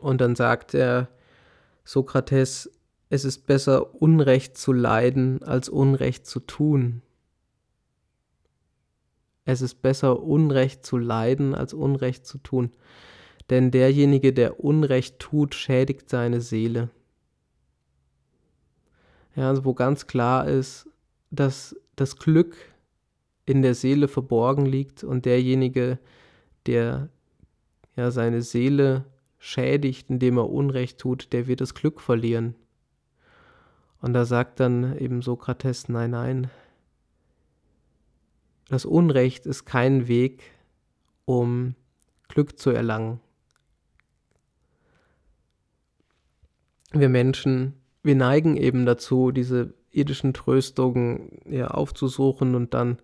[0.00, 1.08] Und dann sagt er,
[1.84, 2.70] Sokrates,
[3.08, 7.02] es ist besser, Unrecht zu leiden, als Unrecht zu tun.
[9.44, 12.70] Es ist besser, Unrecht zu leiden, als Unrecht zu tun.
[13.50, 16.90] Denn derjenige, der Unrecht tut, schädigt seine Seele.
[19.34, 20.88] Ja, also wo ganz klar ist,
[21.30, 22.56] dass das Glück
[23.46, 25.98] in der Seele verborgen liegt und derjenige,
[26.66, 27.08] der
[27.96, 29.04] ja seine Seele
[29.38, 32.54] schädigt, indem er Unrecht tut, der wird das Glück verlieren.
[34.00, 36.50] Und da sagt dann eben Sokrates, nein, nein,
[38.68, 40.44] das Unrecht ist kein Weg,
[41.24, 41.74] um
[42.28, 43.20] Glück zu erlangen.
[46.92, 52.98] Wir Menschen, wir neigen eben dazu, diese irdischen Tröstungen ja, aufzusuchen und dann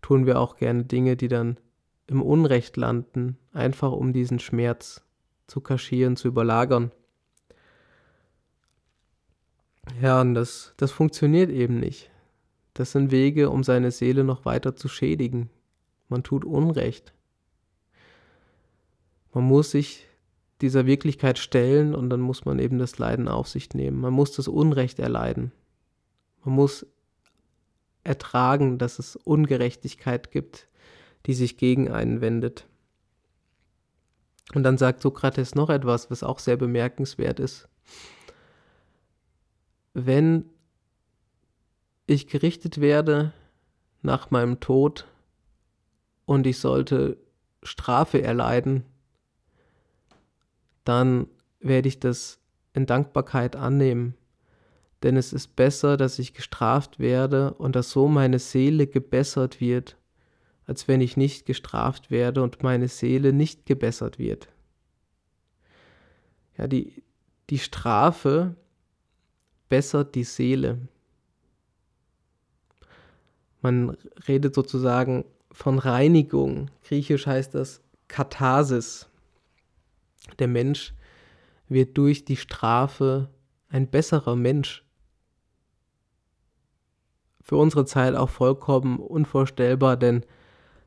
[0.00, 1.58] tun wir auch gerne Dinge, die dann
[2.06, 5.02] im Unrecht landen, einfach um diesen Schmerz
[5.46, 6.90] zu kaschieren, zu überlagern.
[10.00, 12.10] Ja, und das, das funktioniert eben nicht.
[12.74, 15.50] Das sind Wege, um seine Seele noch weiter zu schädigen.
[16.08, 17.12] Man tut Unrecht.
[19.32, 20.06] Man muss sich
[20.62, 24.00] dieser Wirklichkeit stellen und dann muss man eben das Leiden auf sich nehmen.
[24.00, 25.52] Man muss das Unrecht erleiden.
[26.44, 26.86] Man muss
[28.04, 30.68] ertragen, dass es Ungerechtigkeit gibt,
[31.26, 32.66] die sich gegen einen wendet.
[34.54, 37.68] Und dann sagt Sokrates noch etwas, was auch sehr bemerkenswert ist.
[39.94, 40.46] Wenn
[42.06, 43.32] ich gerichtet werde
[44.02, 45.06] nach meinem Tod
[46.24, 47.18] und ich sollte
[47.62, 48.84] Strafe erleiden,
[50.84, 51.26] dann
[51.60, 52.38] werde ich das
[52.72, 54.14] in Dankbarkeit annehmen.
[55.02, 59.96] Denn es ist besser, dass ich gestraft werde und dass so meine Seele gebessert wird,
[60.66, 64.48] als wenn ich nicht gestraft werde und meine Seele nicht gebessert wird.
[66.56, 67.02] Ja, die,
[67.50, 68.54] die Strafe
[69.68, 70.78] bessert die Seele.
[73.60, 73.96] Man
[74.28, 76.70] redet sozusagen von Reinigung.
[76.84, 79.08] Griechisch heißt das Katharsis.
[80.38, 80.94] Der Mensch
[81.68, 83.30] wird durch die Strafe
[83.68, 84.84] ein besserer Mensch.
[87.40, 90.24] Für unsere Zeit auch vollkommen unvorstellbar, denn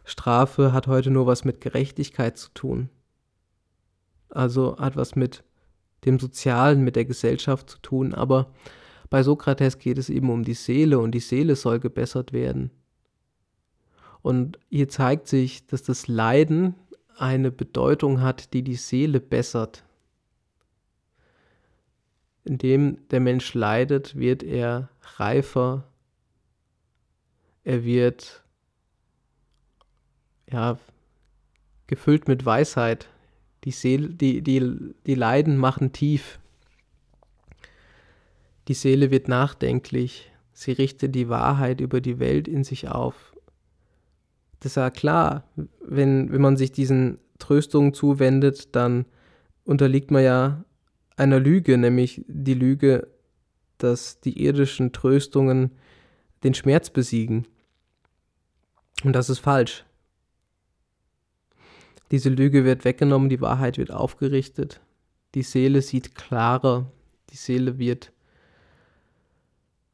[0.06, 2.90] Strafe hat heute nur was mit Gerechtigkeit zu tun.
[4.30, 5.44] Also hat was mit
[6.06, 8.54] dem Sozialen, mit der Gesellschaft zu tun, aber
[9.10, 12.72] bei Sokrates geht es eben um die Seele und die Seele soll gebessert werden.
[14.22, 16.76] Und hier zeigt sich, dass das Leiden
[17.18, 19.84] eine Bedeutung hat, die die Seele bessert.
[22.44, 25.88] Indem der Mensch leidet, wird er reifer,
[27.64, 28.44] er wird
[30.52, 30.78] ja
[31.88, 33.10] gefüllt mit Weisheit.
[33.64, 36.40] Die, Seele, die, die, die Leiden machen tief.
[38.68, 43.35] Die Seele wird nachdenklich, sie richtet die Wahrheit über die Welt in sich auf.
[44.60, 45.44] Das ist ja klar,
[45.82, 49.06] wenn, wenn man sich diesen Tröstungen zuwendet, dann
[49.64, 50.64] unterliegt man ja
[51.18, 53.08] einer Lüge, nämlich die Lüge,
[53.78, 55.72] dass die irdischen Tröstungen
[56.44, 57.48] den Schmerz besiegen.
[59.04, 59.86] Und das ist falsch.
[62.12, 64.80] Diese Lüge wird weggenommen, die Wahrheit wird aufgerichtet,
[65.34, 66.92] die Seele sieht klarer,
[67.32, 68.12] die Seele wird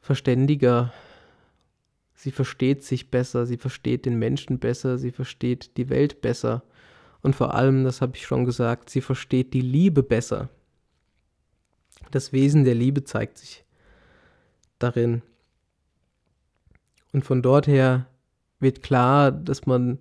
[0.02, 0.94] verständiger,
[2.22, 6.64] sie versteht sich besser, sie versteht den Menschen besser, sie versteht die Welt besser
[7.22, 10.50] und vor allem, das habe ich schon gesagt, sie versteht die Liebe besser.
[12.12, 13.66] Das Wesen der Liebe zeigt sich
[14.78, 15.24] darin.
[17.12, 18.08] Und von dort her
[18.60, 20.00] wird klar, dass man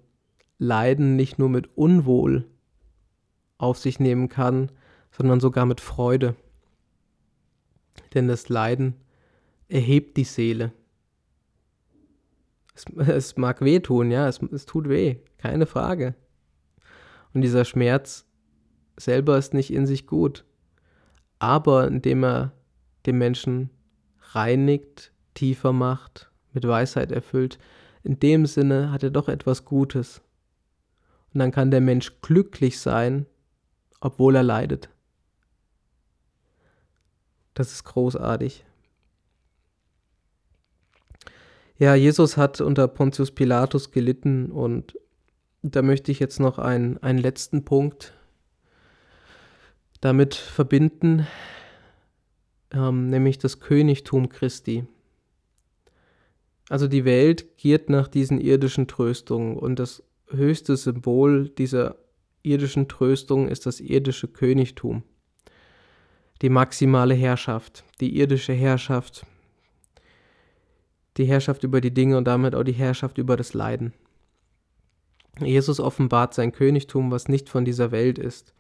[0.59, 2.47] Leiden nicht nur mit Unwohl
[3.57, 4.71] auf sich nehmen kann,
[5.11, 6.37] sondern sogar mit Freude.
[8.12, 8.95] Denn das Leiden
[9.68, 10.73] erhebt die Seele.
[12.97, 16.14] Es, es mag wehtun, ja, es, es tut weh, keine Frage.
[17.33, 18.26] Und dieser Schmerz
[18.97, 20.45] selber ist nicht in sich gut.
[21.39, 22.53] Aber indem er
[23.07, 23.70] den Menschen
[24.33, 27.59] reinigt, tiefer macht, mit Weisheit erfüllt,
[28.03, 30.20] in dem Sinne hat er doch etwas Gutes.
[31.33, 33.26] Und dann kann der Mensch glücklich sein,
[34.01, 34.91] obwohl er leidet.
[37.55, 38.64] Das ist großartig.
[41.81, 44.99] Ja, Jesus hat unter Pontius Pilatus gelitten und
[45.62, 48.12] da möchte ich jetzt noch einen, einen letzten Punkt
[50.03, 51.26] damit verbinden,
[52.70, 54.85] ähm, nämlich das Königtum Christi.
[56.68, 61.97] Also die Welt giert nach diesen irdischen Tröstungen und das höchste Symbol dieser
[62.43, 65.03] irdischen Tröstung ist das irdische Königtum.
[66.43, 69.24] Die maximale Herrschaft, die irdische Herrschaft,
[71.21, 73.93] die Herrschaft über die Dinge und damit auch die Herrschaft über das Leiden.
[75.39, 78.55] Jesus offenbart sein Königtum, was nicht von dieser Welt ist.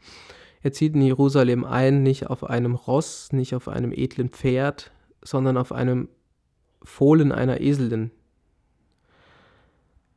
[0.62, 4.90] Er zieht in Jerusalem ein, nicht auf einem Ross, nicht auf einem edlen Pferd,
[5.22, 6.08] sondern auf einem
[6.82, 8.10] Fohlen einer Eselin.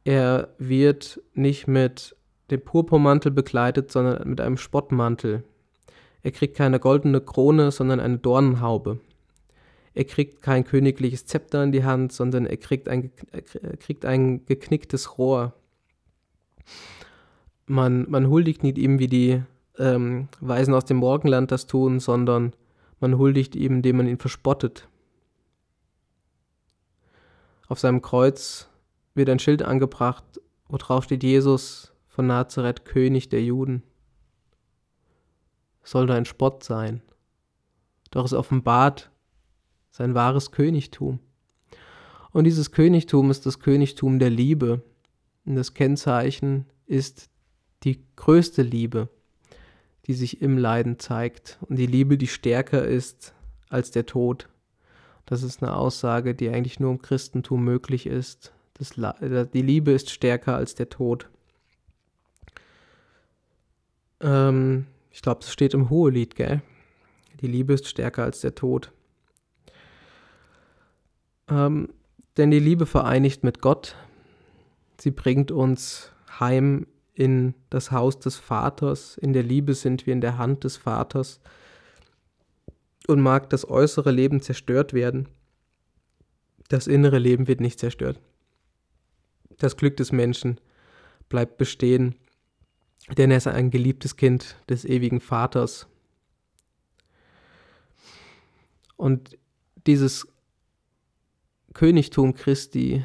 [0.04, 2.16] Er wird nicht mit
[2.52, 5.44] dem Purpurmantel bekleidet, sondern mit einem Spottmantel.
[6.24, 9.00] Er kriegt keine goldene Krone, sondern eine Dornenhaube.
[9.94, 14.46] Er kriegt kein königliches Zepter in die Hand, sondern er kriegt ein, er kriegt ein
[14.46, 15.54] geknicktes Rohr.
[17.66, 19.44] Man, man huldigt nicht ihm, wie die
[19.78, 22.54] ähm, Weisen aus dem Morgenland das tun, sondern
[23.00, 24.88] man huldigt ihm, indem man ihn verspottet.
[27.68, 28.68] Auf seinem Kreuz
[29.14, 30.24] wird ein Schild angebracht,
[30.68, 33.84] wo drauf steht Jesus von Nazareth, König der Juden.
[35.84, 37.02] Sollte ein Spott sein.
[38.12, 39.12] Doch es offenbart
[39.94, 41.20] sein wahres Königtum.
[42.32, 44.82] Und dieses Königtum ist das Königtum der Liebe.
[45.46, 47.30] Und das Kennzeichen ist
[47.84, 49.10] die größte Liebe,
[50.08, 51.60] die sich im Leiden zeigt.
[51.62, 53.36] Und die Liebe, die stärker ist
[53.70, 54.50] als der Tod.
[55.28, 58.52] Das ist eine Aussage, die eigentlich nur im Christentum möglich ist.
[58.74, 58.96] Das,
[59.54, 61.30] die Liebe ist stärker als der Tod.
[64.22, 66.64] Ähm, ich glaube, das steht im Hohelied, gell?
[67.42, 68.92] Die Liebe ist stärker als der Tod.
[71.50, 71.90] Ähm,
[72.38, 73.96] Denn die Liebe vereinigt mit Gott.
[75.00, 79.18] Sie bringt uns heim in das Haus des Vaters.
[79.18, 81.40] In der Liebe sind wir in der Hand des Vaters.
[83.08, 85.28] Und mag das äußere Leben zerstört werden,
[86.70, 88.20] das innere Leben wird nicht zerstört.
[89.58, 90.60] Das Glück des Menschen
[91.28, 92.16] bleibt bestehen,
[93.18, 95.88] denn er ist ein geliebtes Kind des ewigen Vaters.
[98.96, 99.38] Und
[99.86, 100.28] dieses
[101.74, 103.04] Königtum Christi,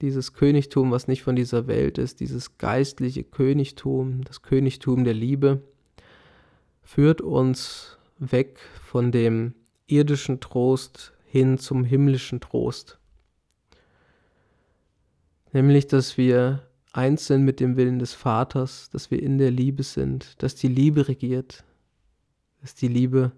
[0.00, 5.62] dieses Königtum, was nicht von dieser Welt ist, dieses geistliche Königtum, das Königtum der Liebe,
[6.82, 9.54] führt uns weg von dem
[9.86, 12.98] irdischen Trost hin zum himmlischen Trost.
[15.52, 19.82] Nämlich, dass wir eins sind mit dem Willen des Vaters, dass wir in der Liebe
[19.82, 21.64] sind, dass die Liebe regiert,
[22.60, 23.32] dass die Liebe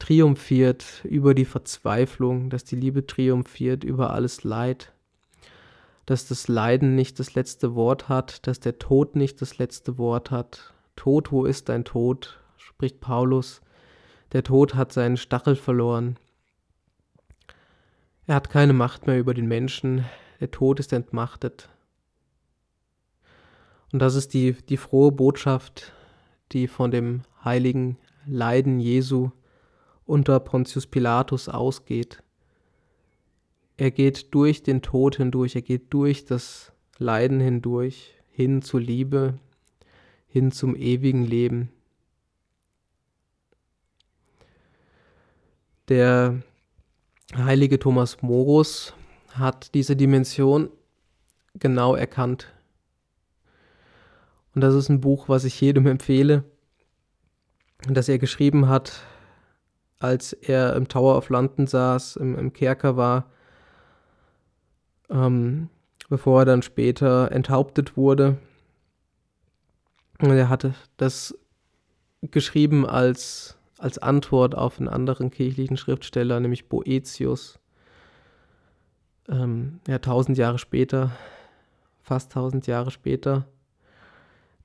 [0.00, 4.92] triumphiert über die Verzweiflung, dass die Liebe triumphiert über alles Leid,
[6.06, 10.32] dass das Leiden nicht das letzte Wort hat, dass der Tod nicht das letzte Wort
[10.32, 10.74] hat.
[10.96, 12.40] Tod, wo ist dein Tod?
[12.56, 13.60] spricht Paulus.
[14.32, 16.16] Der Tod hat seinen Stachel verloren.
[18.26, 20.04] Er hat keine Macht mehr über den Menschen.
[20.40, 21.68] Der Tod ist entmachtet.
[23.92, 25.92] Und das ist die, die frohe Botschaft,
[26.52, 29.30] die von dem heiligen Leiden Jesu
[30.10, 32.22] unter Pontius Pilatus ausgeht.
[33.76, 39.38] Er geht durch den Tod hindurch, er geht durch das Leiden hindurch, hin zur Liebe,
[40.26, 41.70] hin zum ewigen Leben.
[45.88, 46.42] Der
[47.34, 48.94] heilige Thomas Morus
[49.30, 50.70] hat diese Dimension
[51.54, 52.52] genau erkannt.
[54.54, 56.44] Und das ist ein Buch, was ich jedem empfehle,
[57.88, 59.04] das er geschrieben hat
[60.00, 63.30] als er im Tower of London saß, im, im Kerker war,
[65.10, 65.68] ähm,
[66.08, 68.38] bevor er dann später enthauptet wurde.
[70.20, 71.38] Und er hatte das
[72.22, 77.58] geschrieben als, als Antwort auf einen anderen kirchlichen Schriftsteller, nämlich Boetius.
[79.28, 81.12] Ähm, ja, tausend Jahre später,
[82.02, 83.46] fast tausend Jahre später.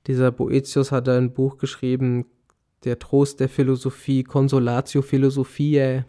[0.06, 2.26] Dieser Boetius hat ein Buch geschrieben,
[2.84, 6.04] der Trost der Philosophie, Consolatio Philosophiae,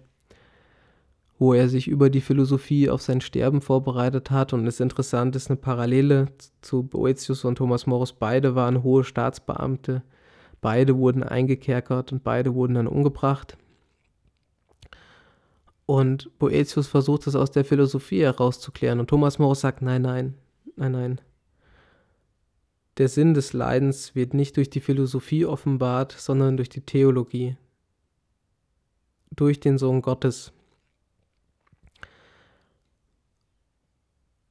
[1.39, 4.53] wo er sich über die Philosophie auf sein Sterben vorbereitet hat.
[4.53, 6.27] Und es ist interessant, ist eine Parallele
[6.61, 8.13] zu Boetius und Thomas Morus.
[8.13, 10.03] Beide waren hohe Staatsbeamte,
[10.61, 13.57] beide wurden eingekerkert und beide wurden dann umgebracht.
[15.85, 18.99] Und Boetius versucht es aus der Philosophie herauszuklären.
[18.99, 20.33] Und Thomas Morus sagt, nein, nein,
[20.75, 21.21] nein, nein.
[22.97, 27.55] Der Sinn des Leidens wird nicht durch die Philosophie offenbart, sondern durch die Theologie,
[29.35, 30.51] durch den Sohn Gottes.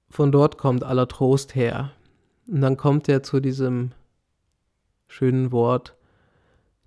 [0.08, 1.92] Von dort kommt aller Trost her.
[2.46, 3.90] Und dann kommt er zu diesem
[5.08, 5.96] schönen Wort,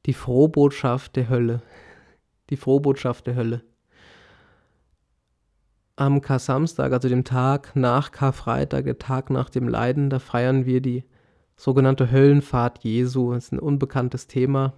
[0.06, 1.62] die Frohbotschaft der Hölle.
[2.50, 3.64] Die Frohbotschaft der Hölle.
[5.98, 10.80] Am Kar-Samstag, also dem Tag nach Karfreitag, der Tag nach dem Leiden, da feiern wir
[10.80, 11.04] die
[11.60, 13.34] sogenannte Höllenfahrt Jesu.
[13.34, 14.74] Das ist ein unbekanntes Thema.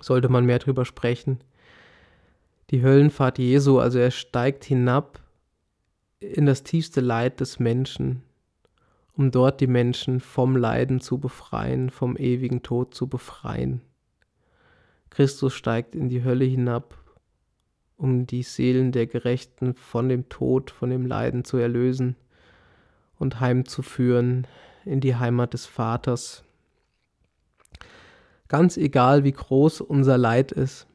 [0.00, 1.38] Sollte man mehr drüber sprechen.
[2.70, 5.20] Die Höllenfahrt Jesu, also er steigt hinab
[6.18, 8.22] in das tiefste Leid des Menschen,
[9.12, 13.82] um dort die Menschen vom Leiden zu befreien, vom ewigen Tod zu befreien.
[15.10, 16.98] Christus steigt in die Hölle hinab,
[17.96, 22.16] um die Seelen der Gerechten von dem Tod, von dem Leiden zu erlösen
[23.18, 24.48] und heimzuführen
[24.84, 26.44] in die Heimat des Vaters.
[28.48, 30.86] Ganz egal, wie groß unser Leid ist,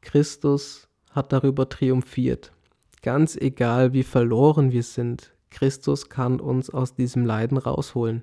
[0.00, 2.52] Christus hat darüber triumphiert.
[3.02, 8.22] Ganz egal, wie verloren wir sind, Christus kann uns aus diesem Leiden rausholen.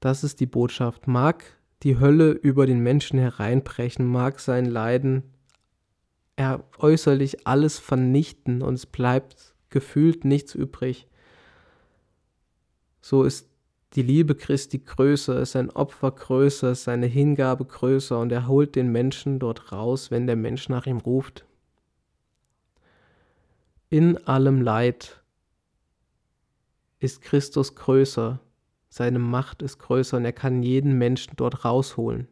[0.00, 1.06] Das ist die Botschaft.
[1.06, 1.44] Mag
[1.82, 5.22] die Hölle über den Menschen hereinbrechen, mag sein Leiden
[6.36, 11.08] er äußerlich alles vernichten und es bleibt gefühlt nichts übrig
[13.06, 13.48] so ist
[13.92, 18.74] die Liebe Christi größer, ist sein Opfer größer, ist seine Hingabe größer und er holt
[18.74, 21.44] den Menschen dort raus, wenn der Mensch nach ihm ruft.
[23.90, 25.22] In allem Leid
[26.98, 28.40] ist Christus größer,
[28.88, 32.26] seine Macht ist größer und er kann jeden Menschen dort rausholen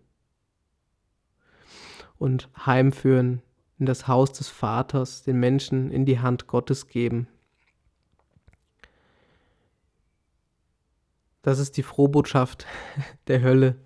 [2.19, 3.43] und heimführen
[3.79, 7.29] in das Haus des Vaters, den Menschen in die Hand Gottes geben.
[11.45, 12.67] Das ist die Frohbotschaft
[13.29, 13.77] der Hölle,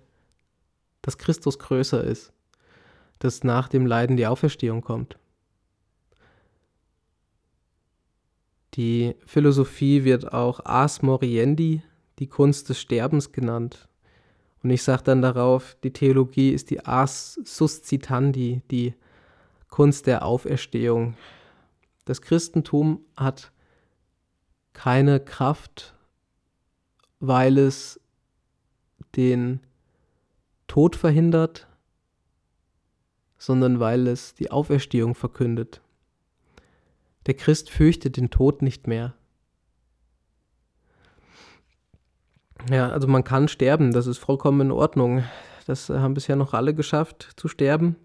[1.01, 2.31] dass Christus größer ist,
[3.19, 5.19] dass nach dem Leiden die Auferstehung kommt.
[8.75, 11.81] Die Philosophie wird auch Ars Moriendi,
[12.19, 13.89] die Kunst des Sterbens genannt.
[14.63, 18.93] Und ich sage dann darauf, die Theologie ist die Ars Suscitandi, die
[19.67, 21.17] Kunst der Auferstehung.
[22.05, 23.51] Das Christentum hat
[24.71, 25.93] keine Kraft,
[27.19, 27.99] weil es
[29.15, 29.59] den
[30.67, 31.67] Tod verhindert,
[33.37, 35.81] sondern weil es die Auferstehung verkündet.
[37.25, 39.13] Der Christ fürchtet den Tod nicht mehr.
[42.69, 45.23] Ja, also man kann sterben, das ist vollkommen in Ordnung.
[45.65, 47.95] Das haben bisher noch alle geschafft zu sterben.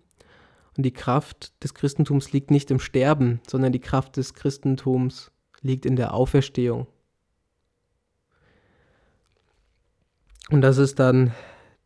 [0.76, 5.86] Und die Kraft des Christentums liegt nicht im Sterben, sondern die Kraft des Christentums liegt
[5.86, 6.86] in der Auferstehung.
[10.50, 11.32] Und das ist dann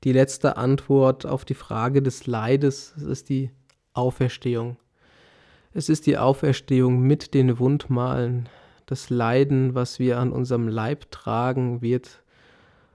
[0.05, 2.95] die letzte Antwort auf die Frage des Leides.
[2.97, 3.51] Es ist die
[3.93, 4.77] Auferstehung.
[5.73, 8.49] Es ist die Auferstehung mit den Wundmalen.
[8.87, 12.23] Das Leiden, was wir an unserem Leib tragen, wird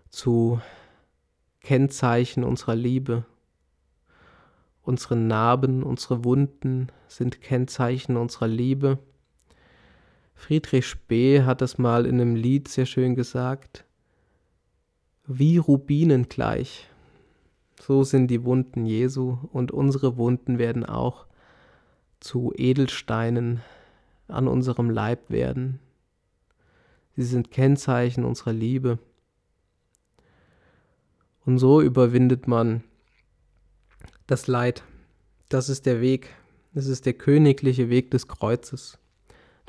[0.10, 0.60] zu
[1.62, 3.26] Kennzeichen unserer Liebe.
[4.82, 9.00] Unsere Narben, unsere Wunden sind Kennzeichen unserer Liebe.
[10.36, 13.86] Friedrich Spee hat das mal in einem Lied sehr schön gesagt.
[15.26, 16.90] Wie Rubinen gleich.
[17.80, 21.28] So sind die Wunden Jesu und unsere Wunden werden auch
[22.20, 23.62] zu Edelsteinen
[24.28, 25.80] an unserem Leib werden.
[27.16, 29.00] Sie sind Kennzeichen unserer Liebe.
[31.46, 32.84] Und so überwindet man
[34.28, 34.84] das Leid.
[35.48, 36.30] Das ist der Weg.
[36.74, 38.98] Das ist der königliche Weg des Kreuzes,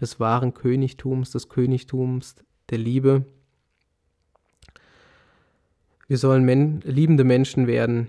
[0.00, 2.36] des wahren Königtums, des Königtums
[2.70, 3.26] der Liebe.
[6.06, 8.08] Wir sollen men liebende Menschen werden.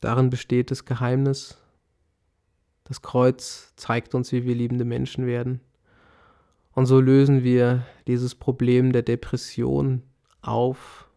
[0.00, 1.58] Darin besteht das Geheimnis.
[2.84, 5.60] Das Kreuz zeigt uns, wie wir liebende Menschen werden.
[6.72, 10.02] Und so lösen wir dieses Problem der Depression
[10.40, 11.08] auf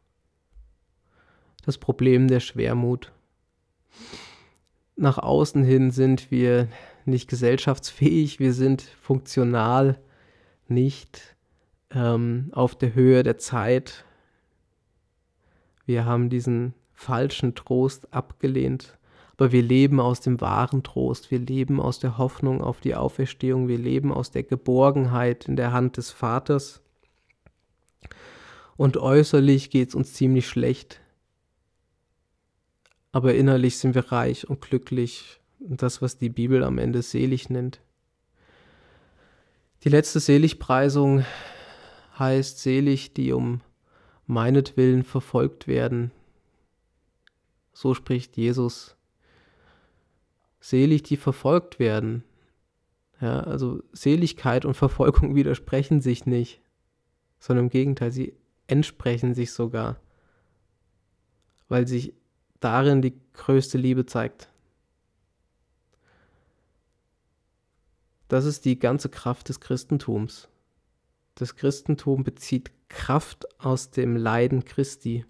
[1.64, 3.12] das Problem der Schwermut.
[4.96, 6.68] Nach außen hin sind wir
[7.06, 10.00] nicht gesellschaftsfähig, wir sind funktional
[10.68, 11.36] nicht
[11.92, 14.06] ähm, auf der Höhe der Zeit.
[15.92, 18.98] Wir haben diesen falschen Trost abgelehnt,
[19.38, 23.68] aber wir leben aus dem wahren Trost, wir leben aus der Hoffnung auf die Auferstehung,
[23.68, 26.82] wir leben aus der Geborgenheit in der Hand des Vaters.
[28.78, 31.02] Und äußerlich geht es uns ziemlich schlecht
[33.12, 35.40] aber innerlich sind wir reich und glücklich.
[35.60, 37.82] Das, was die Bibel am Ende selig nennt.
[39.84, 41.24] Die letzte Seligpreisung
[42.18, 43.62] heißt selig, die um
[44.32, 46.12] meinetwillen verfolgt werden.
[47.74, 48.96] So spricht Jesus.
[50.60, 52.24] Selig, die verfolgt werden.
[53.20, 56.62] Ja, also Seligkeit und Verfolgung widersprechen sich nicht,
[57.40, 58.34] sondern im Gegenteil, sie
[58.68, 60.00] entsprechen sich sogar,
[61.68, 62.14] weil sich
[62.60, 64.50] darin die größte Liebe zeigt.
[68.30, 70.48] Das ist die ganze Kraft des Christentums.
[71.36, 75.26] Das Christentum bezieht Kraft aus dem Leiden Christi.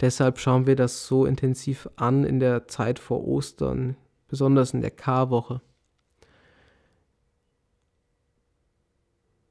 [0.00, 3.96] Deshalb schauen wir das so intensiv an in der Zeit vor Ostern,
[4.28, 5.60] besonders in der Karwoche.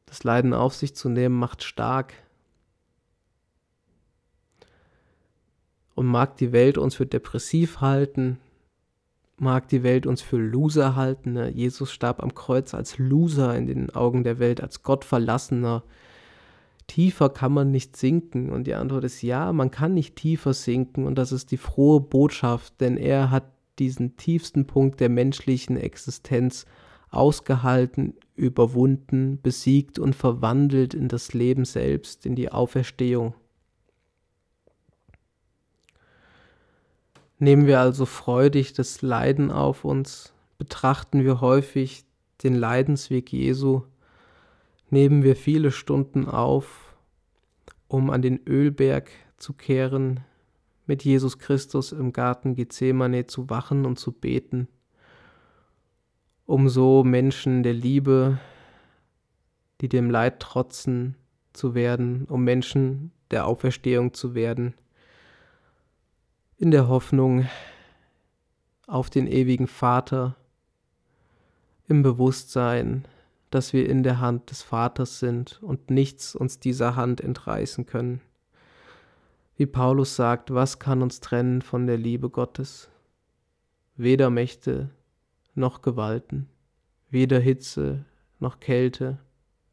[0.06, 2.14] Das Leiden auf sich zu nehmen macht stark,
[6.02, 8.40] Und mag die Welt uns für depressiv halten,
[9.38, 11.34] mag die Welt uns für Loser halten.
[11.34, 11.50] Ne?
[11.50, 15.84] Jesus starb am Kreuz als Loser in den Augen der Welt, als Gottverlassener.
[16.92, 18.50] Tiefer kann man nicht sinken.
[18.50, 21.06] Und die Antwort ist ja, man kann nicht tiefer sinken.
[21.06, 23.46] Und das ist die frohe Botschaft, denn er hat
[23.80, 26.66] diesen tiefsten Punkt der menschlichen Existenz
[27.10, 33.36] ausgehalten, überwunden, besiegt und verwandelt in das Leben selbst, in die Auferstehung.
[37.40, 42.04] Nehmen wir also freudig das Leiden auf uns, betrachten wir häufig
[42.44, 43.84] den Leidensweg Jesu,
[44.92, 46.96] nehmen wir viele Stunden auf,
[47.88, 50.22] um an den Ölberg zu kehren,
[50.86, 54.68] mit Jesus Christus im Garten Gethsemane zu wachen und zu beten,
[56.46, 58.40] um so Menschen der Liebe,
[59.80, 61.16] die dem Leid trotzen,
[61.54, 64.74] zu werden, um Menschen der Auferstehung zu werden
[66.62, 67.48] in der Hoffnung
[68.86, 70.36] auf den ewigen Vater,
[71.88, 73.06] im Bewusstsein,
[73.52, 78.22] dass wir in der Hand des Vaters sind und nichts uns dieser Hand entreißen können.
[79.58, 82.90] Wie Paulus sagt, was kann uns trennen von der Liebe Gottes?
[83.96, 84.90] Weder Mächte
[85.54, 86.48] noch Gewalten,
[87.10, 88.06] weder Hitze
[88.40, 89.20] noch Kälte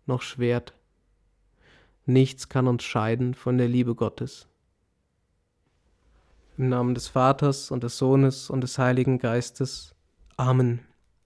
[0.06, 0.74] noch Schwert.
[2.04, 4.48] Nichts kann uns scheiden von der Liebe Gottes.
[6.56, 9.94] Im Namen des Vaters und des Sohnes und des Heiligen Geistes.
[10.36, 10.87] Amen.